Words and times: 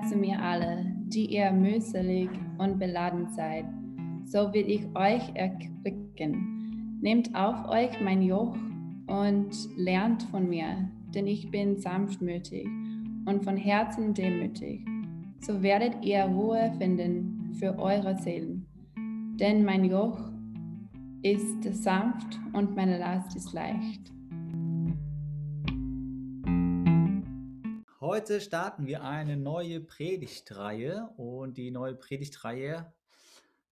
Zu 0.00 0.16
mir 0.16 0.40
alle, 0.40 0.86
die 1.08 1.26
ihr 1.26 1.52
mühselig 1.52 2.30
und 2.56 2.78
beladen 2.78 3.28
seid, 3.28 3.66
so 4.24 4.52
will 4.52 4.68
ich 4.68 4.86
euch 4.96 5.22
erquicken. 5.34 6.98
Nehmt 7.02 7.34
auf 7.34 7.68
euch 7.68 8.00
mein 8.00 8.22
Joch 8.22 8.56
und 9.06 9.50
lernt 9.76 10.22
von 10.24 10.48
mir, 10.48 10.88
denn 11.14 11.26
ich 11.26 11.50
bin 11.50 11.76
sanftmütig 11.76 12.66
und 13.26 13.44
von 13.44 13.56
Herzen 13.56 14.14
demütig. 14.14 14.80
So 15.40 15.62
werdet 15.62 16.02
ihr 16.02 16.24
Ruhe 16.24 16.72
finden 16.78 17.54
für 17.58 17.78
eure 17.78 18.16
Seelen. 18.16 18.66
Denn 19.38 19.62
mein 19.62 19.84
Joch 19.84 20.18
ist 21.22 21.62
sanft 21.82 22.40
und 22.54 22.74
meine 22.74 22.98
Last 22.98 23.36
ist 23.36 23.52
leicht. 23.52 24.12
Heute 28.12 28.42
starten 28.42 28.86
wir 28.86 29.04
eine 29.04 29.38
neue 29.38 29.80
Predigtreihe 29.80 31.08
und 31.16 31.56
die 31.56 31.70
neue 31.70 31.94
Predigtreihe 31.94 32.92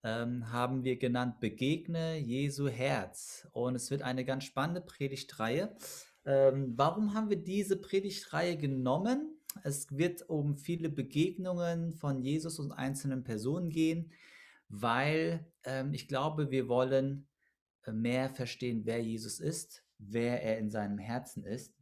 ähm, 0.02 0.50
haben 0.50 0.82
wir 0.82 0.96
genannt 0.96 1.40
Begegne 1.40 2.16
Jesu 2.16 2.66
Herz. 2.66 3.46
Und 3.52 3.74
es 3.74 3.90
wird 3.90 4.00
eine 4.00 4.24
ganz 4.24 4.44
spannende 4.44 4.80
Predigtreihe. 4.80 5.76
Ähm, 6.24 6.72
warum 6.74 7.12
haben 7.12 7.28
wir 7.28 7.36
diese 7.36 7.76
Predigtreihe 7.76 8.56
genommen? 8.56 9.38
Es 9.62 9.94
wird 9.94 10.26
um 10.30 10.56
viele 10.56 10.88
Begegnungen 10.88 11.92
von 11.92 12.22
Jesus 12.22 12.58
und 12.58 12.72
einzelnen 12.72 13.22
Personen 13.24 13.68
gehen, 13.68 14.10
weil 14.70 15.52
ähm, 15.64 15.92
ich 15.92 16.08
glaube, 16.08 16.50
wir 16.50 16.66
wollen 16.66 17.28
äh, 17.84 17.92
mehr 17.92 18.30
verstehen, 18.30 18.86
wer 18.86 19.02
Jesus 19.02 19.38
ist, 19.38 19.84
wer 19.98 20.42
er 20.42 20.56
in 20.56 20.70
seinem 20.70 20.96
Herzen 20.96 21.44
ist. 21.44 21.79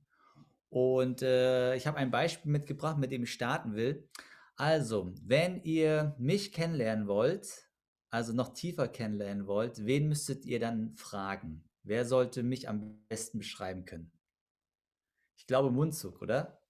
Und 0.70 1.22
äh, 1.22 1.74
ich 1.76 1.86
habe 1.86 1.96
ein 1.96 2.10
Beispiel 2.10 2.52
mitgebracht, 2.52 2.98
mit 2.98 3.10
dem 3.10 3.22
ich 3.22 3.32
starten 3.32 3.74
will. 3.74 4.08
Also, 4.56 5.12
wenn 5.22 5.62
ihr 5.62 6.14
mich 6.18 6.52
kennenlernen 6.52 7.06
wollt, 7.06 7.68
also 8.10 8.32
noch 8.32 8.54
tiefer 8.54 8.88
kennenlernen 8.88 9.46
wollt, 9.46 9.84
wen 9.86 10.08
müsstet 10.08 10.44
ihr 10.44 10.60
dann 10.60 10.96
fragen? 10.96 11.64
Wer 11.82 12.04
sollte 12.04 12.42
mich 12.42 12.68
am 12.68 13.04
besten 13.08 13.38
beschreiben 13.38 13.84
können? 13.84 14.12
Ich 15.36 15.46
glaube 15.46 15.70
Mundzug, 15.70 16.20
oder? 16.20 16.60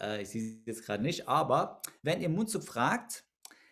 Äh, 0.00 0.22
ich 0.22 0.30
sehe 0.30 0.42
es 0.42 0.66
jetzt 0.66 0.86
gerade 0.86 1.02
nicht, 1.02 1.28
aber 1.28 1.82
wenn 2.02 2.20
ihr 2.20 2.28
Mundzug 2.28 2.64
fragt, 2.64 3.24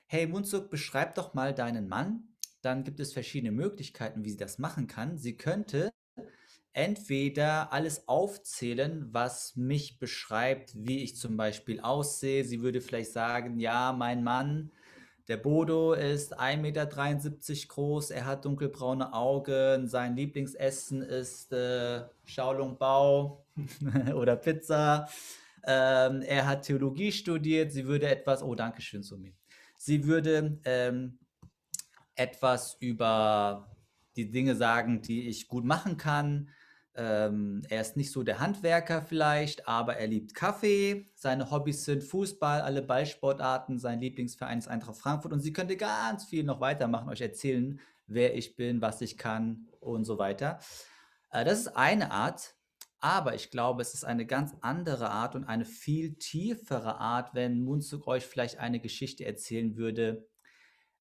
hey 0.07 0.27
Mundzug, 0.27 0.71
beschreib 0.71 1.15
doch 1.15 1.35
mal 1.35 1.55
deinen 1.55 1.89
Mann, 1.89 2.37
dann 2.63 2.85
gibt 2.85 3.01
es 3.01 3.13
verschiedene 3.13 3.53
Möglichkeiten, 3.53 4.25
wie 4.25 4.31
sie 4.31 4.37
das 4.37 4.59
machen 4.59 4.87
kann. 4.87 5.17
Sie 5.17 5.37
könnte 5.37 5.91
entweder 6.73 7.73
alles 7.73 8.07
aufzählen, 8.09 9.09
was 9.11 9.57
mich 9.57 9.99
beschreibt, 9.99 10.73
wie 10.77 11.03
ich 11.03 11.17
zum 11.17 11.37
Beispiel 11.37 11.81
aussehe. 11.81 12.44
Sie 12.44 12.62
würde 12.62 12.81
vielleicht 12.81 13.12
sagen, 13.12 13.59
ja, 13.59 13.93
mein 13.93 14.22
Mann, 14.22 14.71
der 15.28 15.37
Bodo 15.37 15.93
ist 15.93 16.41
1,73 16.41 16.56
Meter 16.56 16.87
groß, 17.69 18.11
er 18.11 18.25
hat 18.25 18.44
dunkelbraune 18.44 19.12
Augen, 19.12 19.87
sein 19.87 20.17
Lieblingsessen 20.17 21.03
ist 21.03 21.53
äh, 21.53 22.03
Xiaolongbao 22.25 23.44
oder 24.15 24.37
Pizza. 24.37 25.09
Ähm, 25.65 26.23
er 26.23 26.47
hat 26.47 26.62
Theologie 26.62 27.12
studiert, 27.12 27.71
sie 27.71 27.87
würde 27.87 28.09
etwas, 28.09 28.43
oh, 28.43 28.55
danke 28.55 28.83
schön, 28.83 29.03
Sumi. 29.03 29.34
Sie 29.77 30.05
würde 30.05 30.59
ähm, 30.65 31.19
etwas 32.17 32.77
über 32.81 33.71
die 34.17 34.31
Dinge 34.31 34.56
sagen, 34.56 35.00
die 35.00 35.28
ich 35.28 35.49
gut 35.49 35.65
machen 35.65 35.97
kann. 35.97 36.49
Ähm, 36.95 37.62
er 37.69 37.81
ist 37.81 37.97
nicht 37.97 38.11
so 38.11 38.23
der 38.23 38.41
Handwerker 38.41 39.03
vielleicht, 39.03 39.69
aber 39.69 39.97
er 39.97 40.06
liebt 40.06 40.34
Kaffee. 40.34 41.06
Seine 41.15 41.51
Hobbys 41.51 41.84
sind 41.84 42.03
Fußball, 42.03 42.61
alle 42.61 42.83
Ballsportarten. 42.83 43.78
Sein 43.78 44.01
Lieblingsverein 44.01 44.59
ist 44.59 44.69
Eintracht 44.69 44.97
Frankfurt. 44.97 45.33
Und 45.33 45.41
sie 45.41 45.53
könnte 45.53 45.77
ganz 45.77 46.25
viel 46.25 46.45
noch 46.45 46.61
weitermachen, 46.61 47.09
euch 47.09 47.21
erzählen, 47.21 47.81
wer 48.06 48.37
ich 48.37 48.56
bin, 48.56 48.81
was 48.81 49.00
ich 49.00 49.17
kann 49.17 49.69
und 49.81 50.05
so 50.05 50.19
weiter. 50.19 50.59
Äh, 51.31 51.45
das 51.45 51.61
ist 51.61 51.77
eine 51.77 52.11
Art. 52.11 52.55
Aber 53.03 53.34
ich 53.34 53.50
glaube, 53.50 53.81
es 53.81 53.95
ist 53.95 54.05
eine 54.05 54.27
ganz 54.27 54.55
andere 54.61 55.11
Art 55.11 55.34
und 55.34 55.45
eine 55.45 55.65
viel 55.65 56.17
tiefere 56.17 56.99
Art, 56.99 57.34
wenn 57.34 57.62
Munzuk 57.65 58.06
euch 58.06 58.27
vielleicht 58.27 58.59
eine 58.59 58.79
Geschichte 58.79 59.25
erzählen 59.25 59.77
würde, 59.77 60.29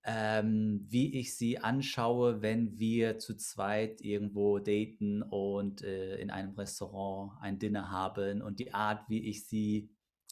ähm, 0.06 0.86
wie 0.88 1.20
ich 1.20 1.36
sie 1.36 1.60
anschaue, 1.60 2.42
wenn 2.42 2.80
wir 2.80 3.20
zu 3.20 3.36
zweit 3.36 4.02
irgendwo 4.02 4.60
daten 4.60 5.22
und 5.22 5.84
äh, 5.84 6.16
in 6.18 6.30
einem 6.30 6.54
Restaurant 6.56 7.34
ein 7.42 7.60
Dinner 7.60 7.92
haben 7.92 8.42
und 8.42 8.60
die 8.60 8.74
Art, 8.74 9.10
wie 9.10 9.30
ich 9.30 9.46
sie, 9.46 9.90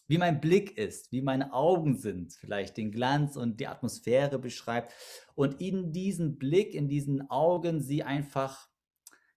wie 0.08 0.18
mein 0.18 0.40
Blick 0.40 0.78
ist, 0.78 1.12
wie 1.12 1.22
meine 1.22 1.52
Augen 1.54 1.98
sind, 1.98 2.34
vielleicht 2.34 2.78
den 2.78 2.92
Glanz 2.92 3.36
und 3.36 3.60
die 3.60 3.68
Atmosphäre 3.68 4.40
beschreibt 4.40 4.94
und 5.36 5.60
in 5.60 5.92
diesen 5.92 6.38
Blick, 6.38 6.74
in 6.74 6.88
diesen 6.88 7.30
Augen 7.30 7.82
sie 7.82 8.04
einfach 8.04 8.70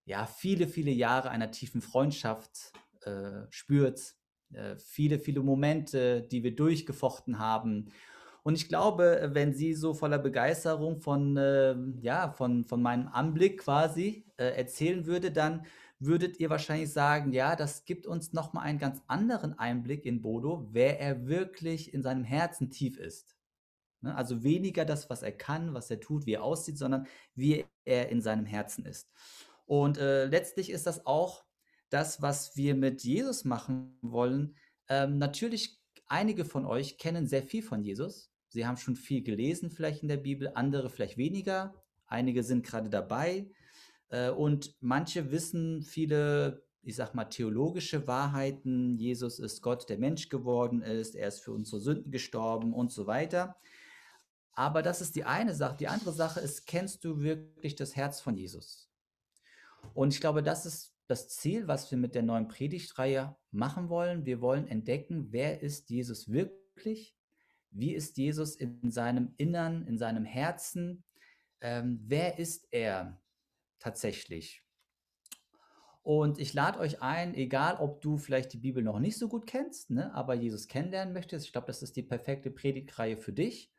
ja 0.05 0.27
viele, 0.27 0.69
viele 0.69 0.93
Jahre 0.93 1.31
einer 1.31 1.51
tiefen 1.51 1.81
Freundschaft 1.81 2.73
äh, 3.03 3.47
spürt, 3.51 4.15
äh, 4.53 4.77
viele, 4.77 5.19
viele 5.19 5.43
Momente, 5.43 6.23
die 6.23 6.45
wir 6.45 6.55
durchgefochten 6.55 7.41
haben 7.41 7.91
und 8.43 8.55
ich 8.55 8.69
glaube, 8.69 9.31
wenn 9.33 9.53
sie 9.53 9.75
so 9.75 9.95
voller 9.95 10.19
Begeisterung 10.19 10.99
von, 10.99 11.37
äh, 11.37 11.77
ja, 12.01 12.31
von, 12.31 12.65
von 12.65 12.83
meinem 12.83 13.09
Anblick 13.09 13.61
quasi 13.61 14.25
äh, 14.37 14.57
erzählen 14.57 15.07
würde, 15.07 15.31
dann 15.31 15.67
würdet 15.99 16.41
ihr 16.41 16.49
wahrscheinlich 16.49 16.93
sagen, 16.93 17.33
ja, 17.33 17.55
das 17.57 17.85
gibt 17.85 18.07
uns 18.07 18.33
nochmal 18.33 18.65
einen 18.65 18.79
ganz 18.79 19.03
anderen 19.07 19.59
Einblick 19.59 20.07
in 20.07 20.23
Bodo, 20.23 20.67
wer 20.73 20.99
er 20.99 21.27
wirklich 21.27 21.93
in 21.93 22.03
seinem 22.03 22.25
Herzen 22.25 22.71
tief 22.71 22.97
ist. 22.97 23.37
Ne? 24.01 24.15
Also 24.15 24.43
weniger 24.43 24.85
das, 24.85 25.11
was 25.11 25.23
er 25.23 25.33
kann, 25.33 25.75
was 25.75 25.91
er 25.91 26.01
tut, 26.01 26.25
wie 26.27 26.35
er 26.35 26.43
aussieht, 26.43 26.79
sondern 26.79 27.07
wie 27.35 27.67
er 27.85 28.09
in 28.09 28.23
seinem 28.23 28.47
Herzen 28.47 28.87
ist. 28.87 29.11
Und 29.67 29.99
äh, 29.99 30.25
letztlich 30.25 30.71
ist 30.71 30.87
das 30.87 31.07
auch 31.07 31.45
das, 31.91 32.23
was 32.23 32.57
wir 32.57 32.75
mit 32.75 33.03
Jesus 33.03 33.45
machen 33.45 33.99
wollen. 34.01 34.57
Ähm, 34.89 35.19
natürlich, 35.19 35.80
einige 36.11 36.45
von 36.45 36.67
euch 36.67 36.99
kennen 36.99 37.27
sehr 37.27 37.43
viel 37.43 37.63
von 37.63 37.83
Jesus. 37.83 38.31
Sie 38.49 38.67
haben 38.67 38.77
schon 38.77 38.97
viel 38.97 39.23
gelesen 39.23 39.71
vielleicht 39.71 40.03
in 40.03 40.09
der 40.09 40.17
Bibel, 40.17 40.51
andere 40.55 40.91
vielleicht 40.91 41.17
weniger. 41.17 41.75
Einige 42.07 42.43
sind 42.43 42.67
gerade 42.67 42.91
dabei. 42.91 43.49
Äh, 44.09 44.31
und 44.31 44.75
manche 44.81 45.31
wissen 45.31 45.83
viele, 45.83 46.65
ich 46.83 46.97
sag 46.97 47.15
mal, 47.15 47.27
theologische 47.27 48.07
Wahrheiten. 48.09 48.97
Jesus 48.97 49.39
ist 49.39 49.63
Gott, 49.63 49.89
der 49.89 49.99
Mensch 49.99 50.29
geworden 50.29 50.83
ist. 50.83 51.15
Er 51.15 51.29
ist 51.29 51.41
für 51.41 51.53
unsere 51.53 51.81
Sünden 51.81 52.11
gestorben 52.11 52.75
und 52.75 52.91
so 52.91 53.07
weiter. 53.07 53.57
Aber 54.53 54.83
das 54.83 55.01
ist 55.01 55.15
die 55.15 55.25
eine 55.25 55.55
Sache. 55.55 55.77
Die 55.77 55.89
andere 55.89 56.13
Sache 56.13 56.41
ist, 56.41 56.67
kennst 56.67 57.05
du 57.05 57.21
wirklich 57.21 57.77
das 57.77 57.95
Herz 57.95 58.21
von 58.21 58.37
Jesus? 58.37 58.91
Und 59.95 60.13
ich 60.13 60.21
glaube, 60.21 60.43
das 60.43 60.67
ist 60.67 60.93
das 61.11 61.29
Ziel, 61.29 61.67
was 61.67 61.91
wir 61.91 61.99
mit 61.99 62.15
der 62.15 62.23
neuen 62.23 62.49
Predigtreihe 62.49 63.37
machen 63.51 63.89
wollen. 63.89 64.25
Wir 64.25 64.41
wollen 64.41 64.69
entdecken, 64.69 65.33
wer 65.33 65.61
ist 65.61 65.91
Jesus 65.91 66.31
wirklich? 66.31 67.17
Wie 67.71 67.95
ist 67.95 68.17
Jesus 68.17 68.57
in 68.57 68.91
seinem 68.91 69.35
Innern, 69.37 69.87
in 69.87 69.99
seinem 69.99 70.25
Herzen? 70.25 71.05
Ähm, 71.61 72.01
wer 72.05 72.39
ist 72.39 72.69
er 72.71 73.21
tatsächlich? 73.79 74.63
Und 76.03 76.39
ich 76.39 76.55
lade 76.55 76.79
euch 76.79 77.03
ein, 77.03 77.35
egal 77.35 77.77
ob 77.77 78.01
du 78.01 78.17
vielleicht 78.17 78.53
die 78.53 78.59
Bibel 78.59 78.83
noch 78.83 79.01
nicht 79.01 79.19
so 79.19 79.29
gut 79.29 79.47
kennst, 79.47 79.91
ne, 79.91 80.15
aber 80.15 80.35
Jesus 80.35 80.67
kennenlernen 80.67 81.13
möchtest, 81.13 81.47
ich 81.47 81.53
glaube, 81.53 81.67
das 81.67 81.83
ist 81.83 81.95
die 81.97 82.03
perfekte 82.03 82.51
Predigtreihe 82.51 83.17
für 83.17 83.33
dich, 83.33 83.71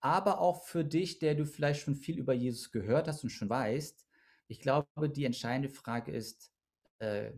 aber 0.00 0.40
auch 0.40 0.64
für 0.64 0.84
dich, 0.84 1.18
der 1.18 1.34
du 1.34 1.44
vielleicht 1.44 1.80
schon 1.80 1.96
viel 1.96 2.18
über 2.18 2.32
Jesus 2.32 2.70
gehört 2.70 3.08
hast 3.08 3.24
und 3.24 3.30
schon 3.30 3.50
weißt. 3.50 4.06
Ich 4.46 4.60
glaube, 4.60 5.10
die 5.10 5.24
entscheidende 5.24 5.68
Frage 5.68 6.12
ist, 6.12 6.52
äh, 6.98 7.32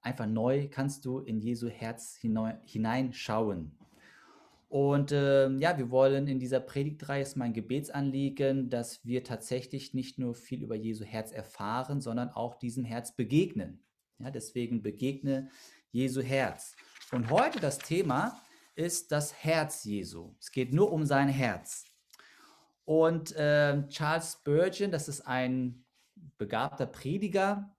einfach 0.00 0.26
neu 0.26 0.68
kannst 0.68 1.04
du 1.04 1.20
in 1.20 1.40
Jesu 1.40 1.68
Herz 1.68 2.18
hineinschauen. 2.64 3.76
Und 4.68 5.12
äh, 5.12 5.50
ja, 5.58 5.76
wir 5.76 5.90
wollen 5.90 6.26
in 6.28 6.38
dieser 6.38 6.60
Predigtreihe 6.60 7.20
ist 7.20 7.36
mein 7.36 7.52
Gebetsanliegen, 7.52 8.70
dass 8.70 9.04
wir 9.04 9.22
tatsächlich 9.22 9.92
nicht 9.92 10.18
nur 10.18 10.34
viel 10.34 10.62
über 10.62 10.74
Jesu 10.74 11.04
Herz 11.04 11.30
erfahren, 11.30 12.00
sondern 12.00 12.30
auch 12.30 12.54
diesem 12.54 12.84
Herz 12.84 13.14
begegnen. 13.14 13.84
Ja, 14.18 14.30
deswegen 14.30 14.82
begegne 14.82 15.50
Jesu 15.90 16.22
Herz. 16.22 16.74
Und 17.10 17.28
heute 17.28 17.60
das 17.60 17.76
Thema 17.78 18.40
ist 18.74 19.12
das 19.12 19.34
Herz 19.44 19.84
Jesu. 19.84 20.34
Es 20.40 20.50
geht 20.50 20.72
nur 20.72 20.90
um 20.90 21.04
sein 21.04 21.28
Herz. 21.28 21.84
Und 22.86 23.36
äh, 23.36 23.86
Charles 23.88 24.32
Spurgeon, 24.32 24.90
das 24.90 25.06
ist 25.06 25.20
ein 25.20 25.84
begabter 26.38 26.86
Prediger, 26.86 27.76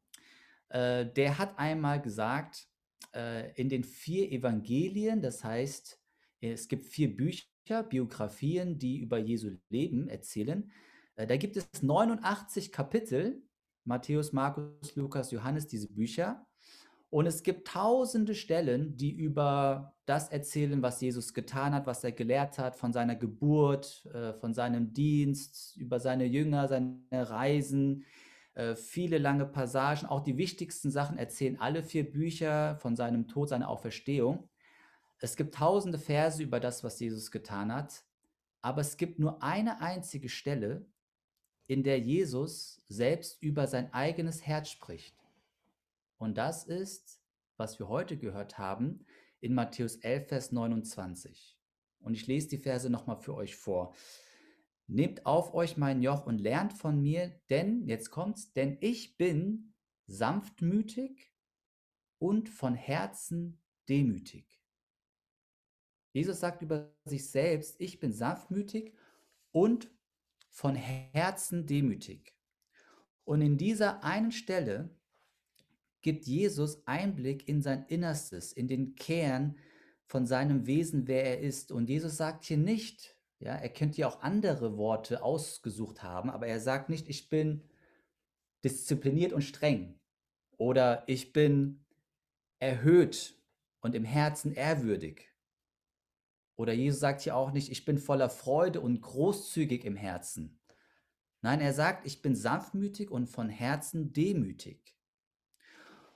äh, 0.74 1.06
der 1.06 1.38
hat 1.38 1.58
einmal 1.60 2.02
gesagt, 2.02 2.68
äh, 3.14 3.54
in 3.54 3.70
den 3.70 3.84
vier 3.84 4.32
Evangelien, 4.32 5.22
das 5.22 5.44
heißt, 5.44 6.00
es 6.42 6.68
gibt 6.68 6.86
vier 6.88 7.16
Bücher, 7.16 7.84
Biografien, 7.88 8.78
die 8.78 9.00
über 9.00 9.18
Jesu 9.18 9.52
Leben 9.70 10.10
erzählen. 10.10 10.72
Äh, 11.16 11.28
da 11.28 11.38
gibt 11.38 11.58
es 11.58 11.84
89 11.84 12.72
Kapitel, 12.72 13.44
Matthäus, 13.86 14.34
Markus, 14.34 14.96
Lukas, 14.96 15.32
Johannes, 15.32 15.68
diese 15.68 15.94
Bücher. 15.94 16.46
Und 17.12 17.28
es 17.28 17.44
gibt 17.44 17.68
tausende 17.68 18.34
Stellen, 18.34 18.98
die 18.98 19.12
über 19.12 19.94
das 20.08 20.30
erzählen, 20.30 20.82
was 20.82 21.00
Jesus 21.00 21.36
getan 21.36 21.76
hat, 21.76 21.86
was 21.86 22.04
er 22.04 22.12
gelehrt 22.12 22.58
hat, 22.58 22.76
von 22.76 22.92
seiner 22.92 23.16
Geburt, 23.16 24.04
äh, 24.08 24.34
von 24.34 24.56
seinem 24.56 24.92
Dienst, 24.92 25.78
über 25.78 26.00
seine 26.00 26.26
Jünger, 26.26 26.68
seine 26.68 26.98
Reisen, 27.12 28.06
äh, 28.56 28.76
viele 28.76 29.18
lange 29.18 29.46
Passagen. 29.46 30.08
Auch 30.08 30.22
die 30.22 30.38
wichtigsten 30.38 30.92
Sachen 30.92 31.18
erzählen 31.18 31.60
alle 31.60 31.84
vier 31.84 32.10
Bücher 32.10 32.78
von 32.78 32.96
seinem 32.96 33.28
Tod, 33.28 33.50
seiner 33.50 33.70
Auferstehung. 33.70 34.50
Es 35.20 35.36
gibt 35.36 35.56
tausende 35.56 35.98
Verse 35.98 36.42
über 36.42 36.60
das, 36.60 36.84
was 36.84 37.00
Jesus 37.00 37.32
getan 37.32 37.74
hat, 37.74 38.04
aber 38.62 38.82
es 38.82 38.98
gibt 38.98 39.20
nur 39.20 39.42
eine 39.42 39.82
einzige 39.82 40.30
Stelle, 40.30 40.86
in 41.68 41.84
der 41.84 42.00
Jesus 42.00 42.82
selbst 42.88 43.42
über 43.42 43.68
sein 43.68 43.94
eigenes 43.94 44.46
Herz 44.46 44.70
spricht. 44.70 45.16
Und 46.18 46.38
das 46.38 46.66
ist, 46.66 47.22
was 47.58 47.80
wir 47.80 47.88
heute 47.88 48.18
gehört 48.18 48.58
haben, 48.58 49.06
in 49.40 49.54
Matthäus 49.54 49.96
11, 49.98 50.28
Vers 50.28 50.52
29. 50.52 51.58
Und 52.02 52.14
ich 52.14 52.28
lese 52.28 52.50
die 52.50 52.58
Verse 52.58 52.90
nochmal 52.90 53.18
für 53.18 53.34
euch 53.34 53.56
vor. 53.56 53.96
Nehmt 54.88 55.26
auf 55.26 55.54
euch 55.54 55.78
mein 55.78 56.02
Joch 56.02 56.26
und 56.26 56.40
lernt 56.40 56.74
von 56.74 57.02
mir, 57.02 57.40
denn, 57.50 57.88
jetzt 57.88 58.12
kommt's, 58.12 58.54
denn 58.54 58.78
ich 58.82 59.18
bin 59.18 59.74
sanftmütig 60.08 61.34
und 62.20 62.50
von 62.50 62.76
Herzen 62.76 63.62
demütig. 63.90 64.62
Jesus 66.14 66.40
sagt 66.40 66.62
über 66.62 66.94
sich 67.06 67.30
selbst, 67.30 67.76
ich 67.80 68.00
bin 68.00 68.14
sanftmütig 68.14 68.94
und 69.52 69.90
von 70.50 70.76
Herzen 70.76 71.66
demütig. 71.66 72.36
Und 73.24 73.42
in 73.42 73.58
dieser 73.58 74.04
einen 74.04 74.32
Stelle 74.32 74.96
gibt 76.02 76.26
Jesus 76.26 76.86
Einblick 76.86 77.48
in 77.48 77.62
sein 77.62 77.86
Innerstes, 77.88 78.54
in 78.54 78.68
den 78.68 78.96
Kern 78.96 79.58
von 80.06 80.28
seinem 80.28 80.68
Wesen, 80.68 81.08
wer 81.08 81.24
er 81.24 81.40
ist. 81.40 81.72
Und 81.72 81.90
Jesus 81.90 82.18
sagt 82.18 82.44
hier 82.44 82.58
nicht, 82.58 83.18
ja, 83.44 83.56
er 83.56 83.70
könnte 83.70 84.00
ja 84.00 84.08
auch 84.08 84.22
andere 84.22 84.78
Worte 84.78 85.22
ausgesucht 85.22 86.02
haben, 86.02 86.30
aber 86.30 86.48
er 86.48 86.62
sagt 86.62 86.90
nicht, 86.90 87.10
ich 87.10 87.30
bin 87.30 87.70
diszipliniert 88.64 89.34
und 89.34 89.42
streng 89.42 90.00
oder 90.58 91.04
ich 91.08 91.34
bin 91.34 91.84
erhöht 92.60 93.38
und 93.82 93.96
im 93.96 94.06
Herzen 94.06 94.54
ehrwürdig. 94.54 95.30
Oder 96.56 96.72
Jesus 96.72 97.02
sagt 97.02 97.20
hier 97.22 97.36
auch 97.36 97.52
nicht, 97.52 97.70
ich 97.70 97.84
bin 97.84 97.98
voller 97.98 98.30
Freude 98.30 98.80
und 98.80 99.02
großzügig 99.02 99.84
im 99.84 99.98
Herzen. 99.98 100.62
Nein, 101.42 101.60
er 101.60 101.74
sagt, 101.74 102.06
ich 102.08 102.22
bin 102.22 102.38
sanftmütig 102.38 103.12
und 103.12 103.28
von 103.28 103.50
Herzen 103.50 104.14
demütig. 104.14 104.96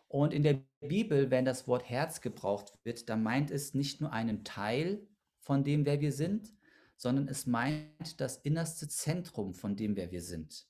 Und 0.08 0.34
in 0.34 0.44
der 0.44 0.62
Bibel, 0.80 1.30
wenn 1.30 1.44
das 1.44 1.68
Wort 1.68 1.90
Herz 1.90 2.22
gebraucht 2.22 2.80
wird, 2.86 3.10
dann 3.10 3.22
meint 3.22 3.52
es 3.52 3.74
nicht 3.74 4.00
nur 4.00 4.14
einen 4.14 4.46
Teil 4.46 5.06
von 5.42 5.66
dem, 5.66 5.86
wer 5.86 6.00
wir 6.00 6.14
sind, 6.14 6.57
sondern 6.98 7.28
es 7.28 7.46
meint 7.46 8.20
das 8.20 8.38
innerste 8.38 8.88
Zentrum 8.90 9.54
von 9.54 9.76
dem, 9.76 9.96
wer 9.96 10.12
wir 10.12 10.22
sind. 10.22 10.68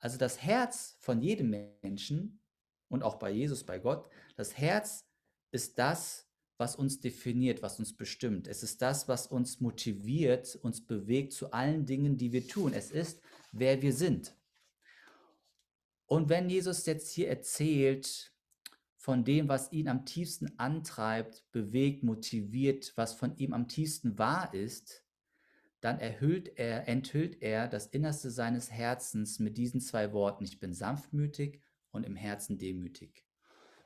Also 0.00 0.18
das 0.18 0.42
Herz 0.42 0.96
von 1.00 1.22
jedem 1.22 1.50
Menschen 1.82 2.40
und 2.88 3.02
auch 3.02 3.16
bei 3.16 3.30
Jesus, 3.30 3.64
bei 3.64 3.78
Gott, 3.78 4.08
das 4.36 4.56
Herz 4.58 5.06
ist 5.52 5.78
das, 5.78 6.26
was 6.56 6.76
uns 6.76 7.00
definiert, 7.00 7.62
was 7.62 7.78
uns 7.78 7.96
bestimmt. 7.96 8.46
Es 8.46 8.62
ist 8.62 8.82
das, 8.82 9.08
was 9.08 9.26
uns 9.26 9.60
motiviert, 9.60 10.56
uns 10.56 10.84
bewegt 10.84 11.32
zu 11.32 11.52
allen 11.52 11.86
Dingen, 11.86 12.18
die 12.18 12.32
wir 12.32 12.46
tun. 12.46 12.74
Es 12.74 12.90
ist, 12.90 13.20
wer 13.52 13.80
wir 13.80 13.94
sind. 13.94 14.36
Und 16.06 16.28
wenn 16.28 16.50
Jesus 16.50 16.84
jetzt 16.86 17.10
hier 17.12 17.28
erzählt, 17.28 18.34
von 18.96 19.24
dem, 19.24 19.48
was 19.48 19.72
ihn 19.72 19.88
am 19.88 20.04
tiefsten 20.04 20.58
antreibt, 20.58 21.50
bewegt, 21.52 22.02
motiviert, 22.02 22.92
was 22.96 23.14
von 23.14 23.34
ihm 23.38 23.54
am 23.54 23.66
tiefsten 23.66 24.18
wahr 24.18 24.52
ist, 24.52 25.02
dann 25.80 25.98
erhüllt 25.98 26.58
er, 26.58 26.88
enthüllt 26.88 27.42
er 27.42 27.68
das 27.68 27.86
Innerste 27.86 28.30
seines 28.30 28.70
Herzens 28.70 29.38
mit 29.38 29.56
diesen 29.56 29.80
zwei 29.80 30.12
Worten. 30.12 30.44
Ich 30.44 30.58
bin 30.58 30.72
sanftmütig 30.72 31.60
und 31.90 32.04
im 32.04 32.16
Herzen 32.16 32.58
demütig. 32.58 33.24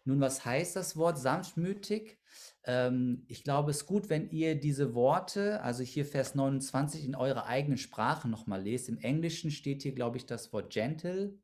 Nun, 0.07 0.21
was 0.21 0.45
heißt 0.45 0.77
das 0.77 0.97
Wort 0.97 1.19
sanftmütig? 1.19 2.19
Ähm, 2.65 3.25
ich 3.27 3.43
glaube, 3.43 3.71
es 3.71 3.79
ist 3.79 3.87
gut, 3.87 4.11
wenn 4.11 4.29
ihr 4.31 4.55
diese 4.55 4.95
Worte, 4.95 5.63
also 5.63 5.83
hier 5.83 6.05
Vers 6.05 6.35
29, 6.35 7.05
in 7.05 7.15
eurer 7.15 7.47
eigenen 7.47 7.79
Sprache 7.79 8.29
nochmal 8.29 8.63
lest. 8.63 8.91
Im 8.91 8.99
Englischen 8.99 9.51
steht 9.51 9.83
hier, 9.83 9.95
glaube 9.95 10.19
ich, 10.19 10.27
das 10.27 10.53
Wort 10.53 10.71
gentle, 10.71 11.39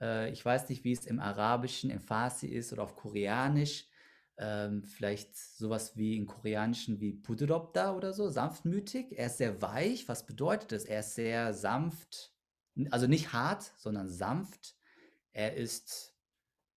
äh, 0.00 0.30
ich 0.30 0.44
weiß 0.44 0.68
nicht, 0.68 0.84
wie 0.84 0.92
es 0.92 1.06
im 1.06 1.20
Arabischen, 1.20 1.90
im 1.90 2.00
Farsi 2.00 2.46
ist 2.46 2.72
oder 2.72 2.82
auf 2.82 2.96
Koreanisch. 2.96 3.86
Ähm, 4.42 4.84
vielleicht 4.84 5.36
sowas 5.36 5.98
wie 5.98 6.16
im 6.16 6.26
Koreanischen 6.26 6.98
wie 6.98 7.12
Pudropda 7.12 7.94
oder 7.94 8.14
so, 8.14 8.30
sanftmütig. 8.30 9.18
Er 9.18 9.26
ist 9.26 9.36
sehr 9.36 9.60
weich. 9.60 10.08
Was 10.08 10.24
bedeutet 10.24 10.72
das? 10.72 10.84
Er 10.84 11.00
ist 11.00 11.14
sehr 11.14 11.52
sanft, 11.52 12.32
also 12.90 13.06
nicht 13.06 13.34
hart, 13.34 13.72
sondern 13.76 14.08
sanft. 14.08 14.76
Er 15.32 15.56
ist 15.56 16.16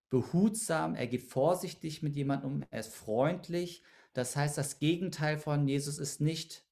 behutsam, 0.10 0.94
er 0.94 1.08
geht 1.08 1.24
vorsichtig 1.24 2.04
mit 2.04 2.16
jemandem 2.16 2.52
um, 2.52 2.64
er 2.70 2.82
ist 2.82 2.94
freundlich. 2.94 3.82
Das 4.12 4.36
heißt, 4.36 4.58
das 4.58 4.80
Gegenteil 4.80 5.38
von 5.38 5.68
Jesus 5.68 5.98
ist 6.00 6.20
nicht 6.20 6.66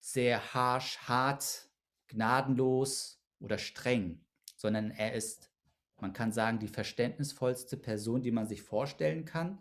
sehr 0.00 0.54
harsh, 0.54 0.98
hart, 1.00 1.68
gnadenlos 2.08 3.22
oder 3.38 3.58
streng, 3.58 4.24
sondern 4.56 4.90
er 4.90 5.12
ist 5.12 5.50
man 6.00 6.12
kann 6.12 6.32
sagen, 6.32 6.58
die 6.58 6.68
verständnisvollste 6.68 7.76
Person, 7.76 8.22
die 8.22 8.30
man 8.30 8.46
sich 8.46 8.62
vorstellen 8.62 9.24
kann. 9.24 9.58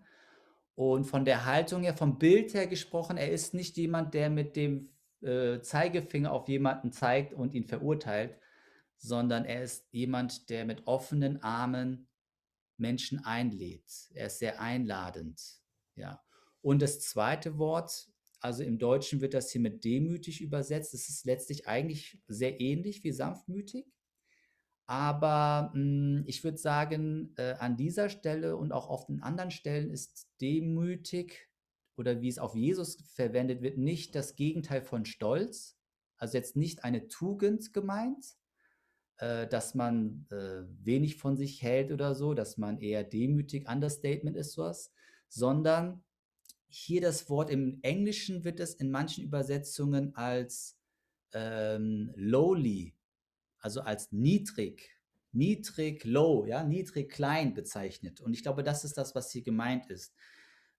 Und 0.79 1.03
von 1.03 1.25
der 1.25 1.43
Haltung 1.43 1.83
her, 1.83 1.93
vom 1.93 2.17
Bild 2.17 2.53
her 2.53 2.65
gesprochen, 2.65 3.17
er 3.17 3.29
ist 3.29 3.53
nicht 3.53 3.75
jemand, 3.75 4.13
der 4.13 4.29
mit 4.29 4.55
dem 4.55 4.87
äh, 5.21 5.59
Zeigefinger 5.59 6.31
auf 6.31 6.47
jemanden 6.47 6.93
zeigt 6.93 7.33
und 7.33 7.53
ihn 7.53 7.65
verurteilt, 7.65 8.37
sondern 8.95 9.43
er 9.43 9.61
ist 9.61 9.91
jemand, 9.91 10.49
der 10.49 10.63
mit 10.63 10.87
offenen 10.87 11.43
Armen 11.43 12.07
Menschen 12.77 13.25
einlädt. 13.25 13.91
Er 14.13 14.27
ist 14.27 14.39
sehr 14.39 14.61
einladend. 14.61 15.41
Ja. 15.97 16.23
Und 16.61 16.81
das 16.81 17.01
zweite 17.01 17.57
Wort, 17.57 18.07
also 18.39 18.63
im 18.63 18.77
Deutschen 18.77 19.19
wird 19.19 19.33
das 19.33 19.51
hier 19.51 19.59
mit 19.59 19.83
demütig 19.83 20.39
übersetzt. 20.39 20.93
Es 20.93 21.09
ist 21.09 21.25
letztlich 21.25 21.67
eigentlich 21.67 22.21
sehr 22.29 22.61
ähnlich 22.61 23.03
wie 23.03 23.11
sanftmütig. 23.11 23.85
Aber 24.89 25.69
mh, 25.75 25.79
hm, 25.79 26.23
ich 26.25 26.43
würde 26.43 26.57
sagen, 26.57 27.31
äh, 27.37 27.53
an 27.59 27.77
dieser 27.77 28.09
Stelle 28.09 28.57
und 28.57 28.71
auch 28.71 28.89
auf 28.89 29.05
den 29.05 29.21
anderen 29.21 29.51
Stellen 29.51 29.91
ist 29.91 30.27
demütig 30.41 31.47
oder 31.95 32.21
wie 32.21 32.27
es 32.27 32.39
auf 32.39 32.55
Jesus 32.55 32.97
verwendet 33.13 33.61
wird, 33.61 33.77
nicht 33.77 34.15
das 34.15 34.35
Gegenteil 34.35 34.81
von 34.81 35.05
Stolz. 35.05 35.77
Also 36.17 36.37
jetzt 36.37 36.55
nicht 36.55 36.83
eine 36.85 37.07
Tugend 37.07 37.71
gemeint, 37.71 38.35
äh, 39.17 39.45
dass 39.45 39.75
man 39.75 40.25
äh, 40.31 40.63
wenig 40.83 41.17
von 41.17 41.37
sich 41.37 41.61
hält 41.61 41.91
oder 41.91 42.15
so, 42.15 42.33
dass 42.33 42.57
man 42.57 42.79
eher 42.79 43.03
demütig, 43.03 43.69
Understatement 43.69 44.35
ist 44.35 44.53
sowas, 44.53 44.91
sondern 45.27 46.03
hier 46.67 47.01
das 47.01 47.29
Wort 47.29 47.51
im 47.51 47.77
Englischen 47.83 48.43
wird 48.43 48.59
es 48.59 48.73
in 48.73 48.89
manchen 48.89 49.23
Übersetzungen 49.23 50.15
als 50.15 50.79
ähm, 51.33 52.11
lowly 52.15 52.95
also 53.59 53.81
als 53.81 54.11
niedrig, 54.11 54.97
niedrig, 55.31 56.03
low, 56.05 56.45
ja, 56.45 56.63
niedrig, 56.63 57.11
klein 57.11 57.53
bezeichnet. 57.53 58.21
Und 58.21 58.33
ich 58.33 58.43
glaube, 58.43 58.63
das 58.63 58.83
ist 58.83 58.97
das, 58.97 59.15
was 59.15 59.31
hier 59.31 59.43
gemeint 59.43 59.89
ist. 59.89 60.13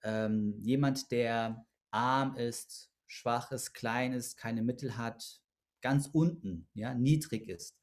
Ähm, 0.03 0.59
jemand, 0.63 1.11
der 1.11 1.67
arm 1.91 2.37
ist, 2.37 2.91
schwach 3.07 3.53
ist, 3.53 3.73
klein 3.75 4.13
ist, 4.13 4.37
keine 4.37 4.63
Mittel 4.63 4.97
hat, 4.97 5.41
ganz 5.83 6.09
unten, 6.13 6.69
ja, 6.75 6.95
niedrig 6.95 7.49
ist. 7.49 7.77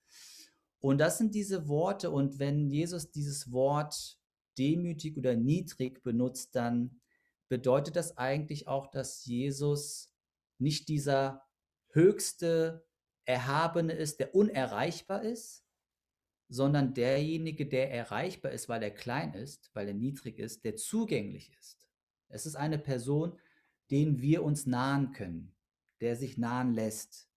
Und 0.80 1.00
das 1.00 1.18
sind 1.18 1.36
diese 1.36 1.68
Worte. 1.68 2.12
Und 2.12 2.40
wenn 2.40 2.70
Jesus 2.70 3.12
dieses 3.12 3.52
Wort 3.52 4.18
demütig 4.58 5.18
oder 5.18 5.36
niedrig 5.36 6.04
benutzt, 6.04 6.56
dann 6.56 7.02
bedeutet 7.50 7.96
das 7.96 8.18
eigentlich 8.18 8.68
auch, 8.68 8.88
dass 8.88 9.26
Jesus 9.26 10.14
nicht 10.60 10.90
dieser 10.90 11.46
höchste 11.92 12.87
Erhabene 13.28 13.94
ist, 13.94 14.20
der 14.20 14.34
unerreichbar 14.34 15.22
ist, 15.22 15.66
sondern 16.50 16.94
derjenige, 16.94 17.68
der 17.68 17.92
erreichbar 17.92 18.54
ist, 18.54 18.70
weil 18.70 18.82
er 18.82 18.92
klein 18.92 19.34
ist, 19.34 19.70
weil 19.74 19.90
er 19.90 19.94
niedrig 19.94 20.40
ist, 20.40 20.64
der 20.64 20.78
zugänglich 20.78 21.52
ist. 21.60 21.90
Es 22.30 22.46
ist 22.46 22.56
eine 22.56 22.80
Person, 22.80 23.38
den 23.92 24.22
wir 24.22 24.44
uns 24.44 24.66
nahen 24.66 25.12
können, 25.12 25.56
der 26.00 26.16
sich 26.16 26.38
nahen 26.38 26.74
lässt. 26.74 27.30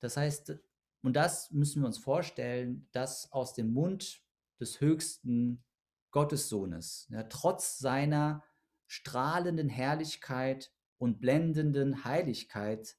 Das 0.00 0.16
heißt, 0.16 0.58
und 1.02 1.14
das 1.14 1.52
müssen 1.52 1.82
wir 1.82 1.86
uns 1.86 1.98
vorstellen, 1.98 2.88
dass 2.90 3.30
aus 3.30 3.54
dem 3.54 3.72
Mund 3.72 4.22
des 4.58 4.80
höchsten 4.80 5.64
Gottessohnes, 6.10 7.06
ja, 7.10 7.22
trotz 7.24 7.78
seiner 7.78 8.44
strahlenden 8.88 9.68
Herrlichkeit 9.68 10.72
und 10.98 11.20
blendenden 11.20 12.04
Heiligkeit, 12.04 12.96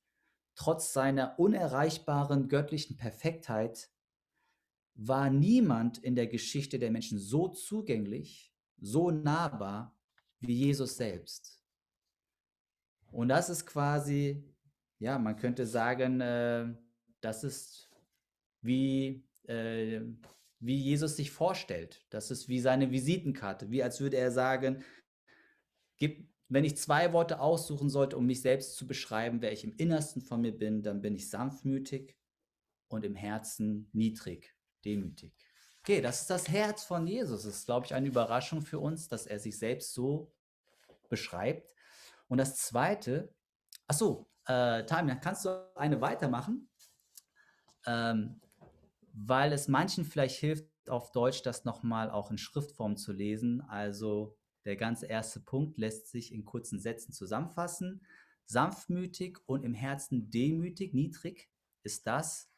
trotz 0.55 0.93
seiner 0.93 1.39
unerreichbaren 1.39 2.47
göttlichen 2.47 2.97
Perfektheit, 2.97 3.89
war 4.95 5.29
niemand 5.29 5.97
in 5.97 6.15
der 6.15 6.27
Geschichte 6.27 6.77
der 6.79 6.91
Menschen 6.91 7.17
so 7.17 7.47
zugänglich, 7.47 8.53
so 8.79 9.09
nahbar 9.09 9.97
wie 10.39 10.53
Jesus 10.53 10.97
selbst. 10.97 11.59
Und 13.11 13.29
das 13.29 13.49
ist 13.49 13.65
quasi, 13.65 14.43
ja, 14.99 15.17
man 15.17 15.35
könnte 15.35 15.65
sagen, 15.65 16.21
äh, 16.21 16.73
das 17.21 17.43
ist 17.43 17.89
wie, 18.61 19.23
äh, 19.43 20.01
wie 20.59 20.77
Jesus 20.77 21.15
sich 21.15 21.31
vorstellt. 21.31 22.05
Das 22.09 22.31
ist 22.31 22.47
wie 22.47 22.59
seine 22.59 22.91
Visitenkarte, 22.91 23.69
wie 23.69 23.83
als 23.83 23.99
würde 23.99 24.17
er 24.17 24.31
sagen, 24.31 24.83
gib, 25.97 26.32
wenn 26.53 26.65
ich 26.65 26.77
zwei 26.77 27.13
Worte 27.13 27.39
aussuchen 27.39 27.89
sollte, 27.89 28.15
um 28.15 28.27
mich 28.27 28.41
selbst 28.41 28.75
zu 28.75 28.85
beschreiben, 28.85 29.41
wer 29.41 29.51
ich 29.51 29.63
im 29.63 29.75
Innersten 29.77 30.21
von 30.21 30.41
mir 30.41 30.55
bin, 30.55 30.83
dann 30.83 31.01
bin 31.01 31.15
ich 31.15 31.31
sanftmütig 31.31 32.15
und 32.89 33.03
im 33.03 33.15
Herzen 33.15 33.89
niedrig, 33.91 34.55
demütig. 34.85 35.33
Okay, 35.79 35.99
das 35.99 36.21
ist 36.21 36.29
das 36.29 36.49
Herz 36.49 36.83
von 36.83 37.07
Jesus. 37.07 37.41
Das 37.43 37.55
ist, 37.55 37.65
glaube 37.65 37.87
ich, 37.87 37.95
eine 37.95 38.07
Überraschung 38.07 38.61
für 38.61 38.77
uns, 38.77 39.07
dass 39.07 39.25
er 39.25 39.39
sich 39.39 39.57
selbst 39.57 39.95
so 39.95 40.31
beschreibt. 41.09 41.73
Und 42.27 42.37
das 42.37 42.55
Zweite, 42.55 43.33
ach 43.87 43.95
so, 43.95 44.29
äh, 44.45 44.85
Tamia, 44.85 45.15
kannst 45.15 45.45
du 45.45 45.71
eine 45.75 46.01
weitermachen? 46.01 46.69
Ähm, 47.87 48.39
weil 49.11 49.53
es 49.53 49.67
manchen 49.67 50.05
vielleicht 50.05 50.39
hilft, 50.39 50.67
auf 50.87 51.11
Deutsch 51.11 51.41
das 51.41 51.65
nochmal 51.65 52.11
auch 52.11 52.29
in 52.29 52.37
Schriftform 52.37 52.95
zu 52.95 53.11
lesen. 53.11 53.61
Also 53.61 54.37
der 54.65 54.75
ganze 54.75 55.07
erste 55.07 55.39
Punkt 55.39 55.77
lässt 55.77 56.07
sich 56.07 56.33
in 56.33 56.45
kurzen 56.45 56.79
Sätzen 56.79 57.11
zusammenfassen. 57.11 58.05
Sanftmütig 58.45 59.39
und 59.45 59.63
im 59.63 59.73
Herzen 59.73 60.29
demütig, 60.29 60.93
niedrig 60.93 61.49
ist 61.83 62.07
das, 62.07 62.49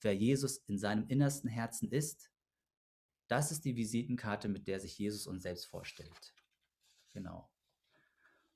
wer 0.00 0.14
Jesus 0.14 0.58
in 0.66 0.78
seinem 0.78 1.06
innersten 1.08 1.48
Herzen 1.48 1.90
ist. 1.90 2.30
Das 3.28 3.50
ist 3.52 3.64
die 3.64 3.76
Visitenkarte, 3.76 4.48
mit 4.48 4.66
der 4.68 4.80
sich 4.80 4.98
Jesus 4.98 5.26
uns 5.26 5.42
selbst 5.42 5.66
vorstellt. 5.66 6.34
Genau. 7.12 7.50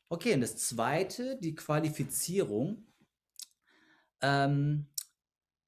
Okay, 0.09 0.35
und 0.35 0.41
das 0.43 0.57
zweite, 0.57 1.39
die 1.39 1.55
Qualifizierung. 1.55 2.87
Ähm, 4.21 4.87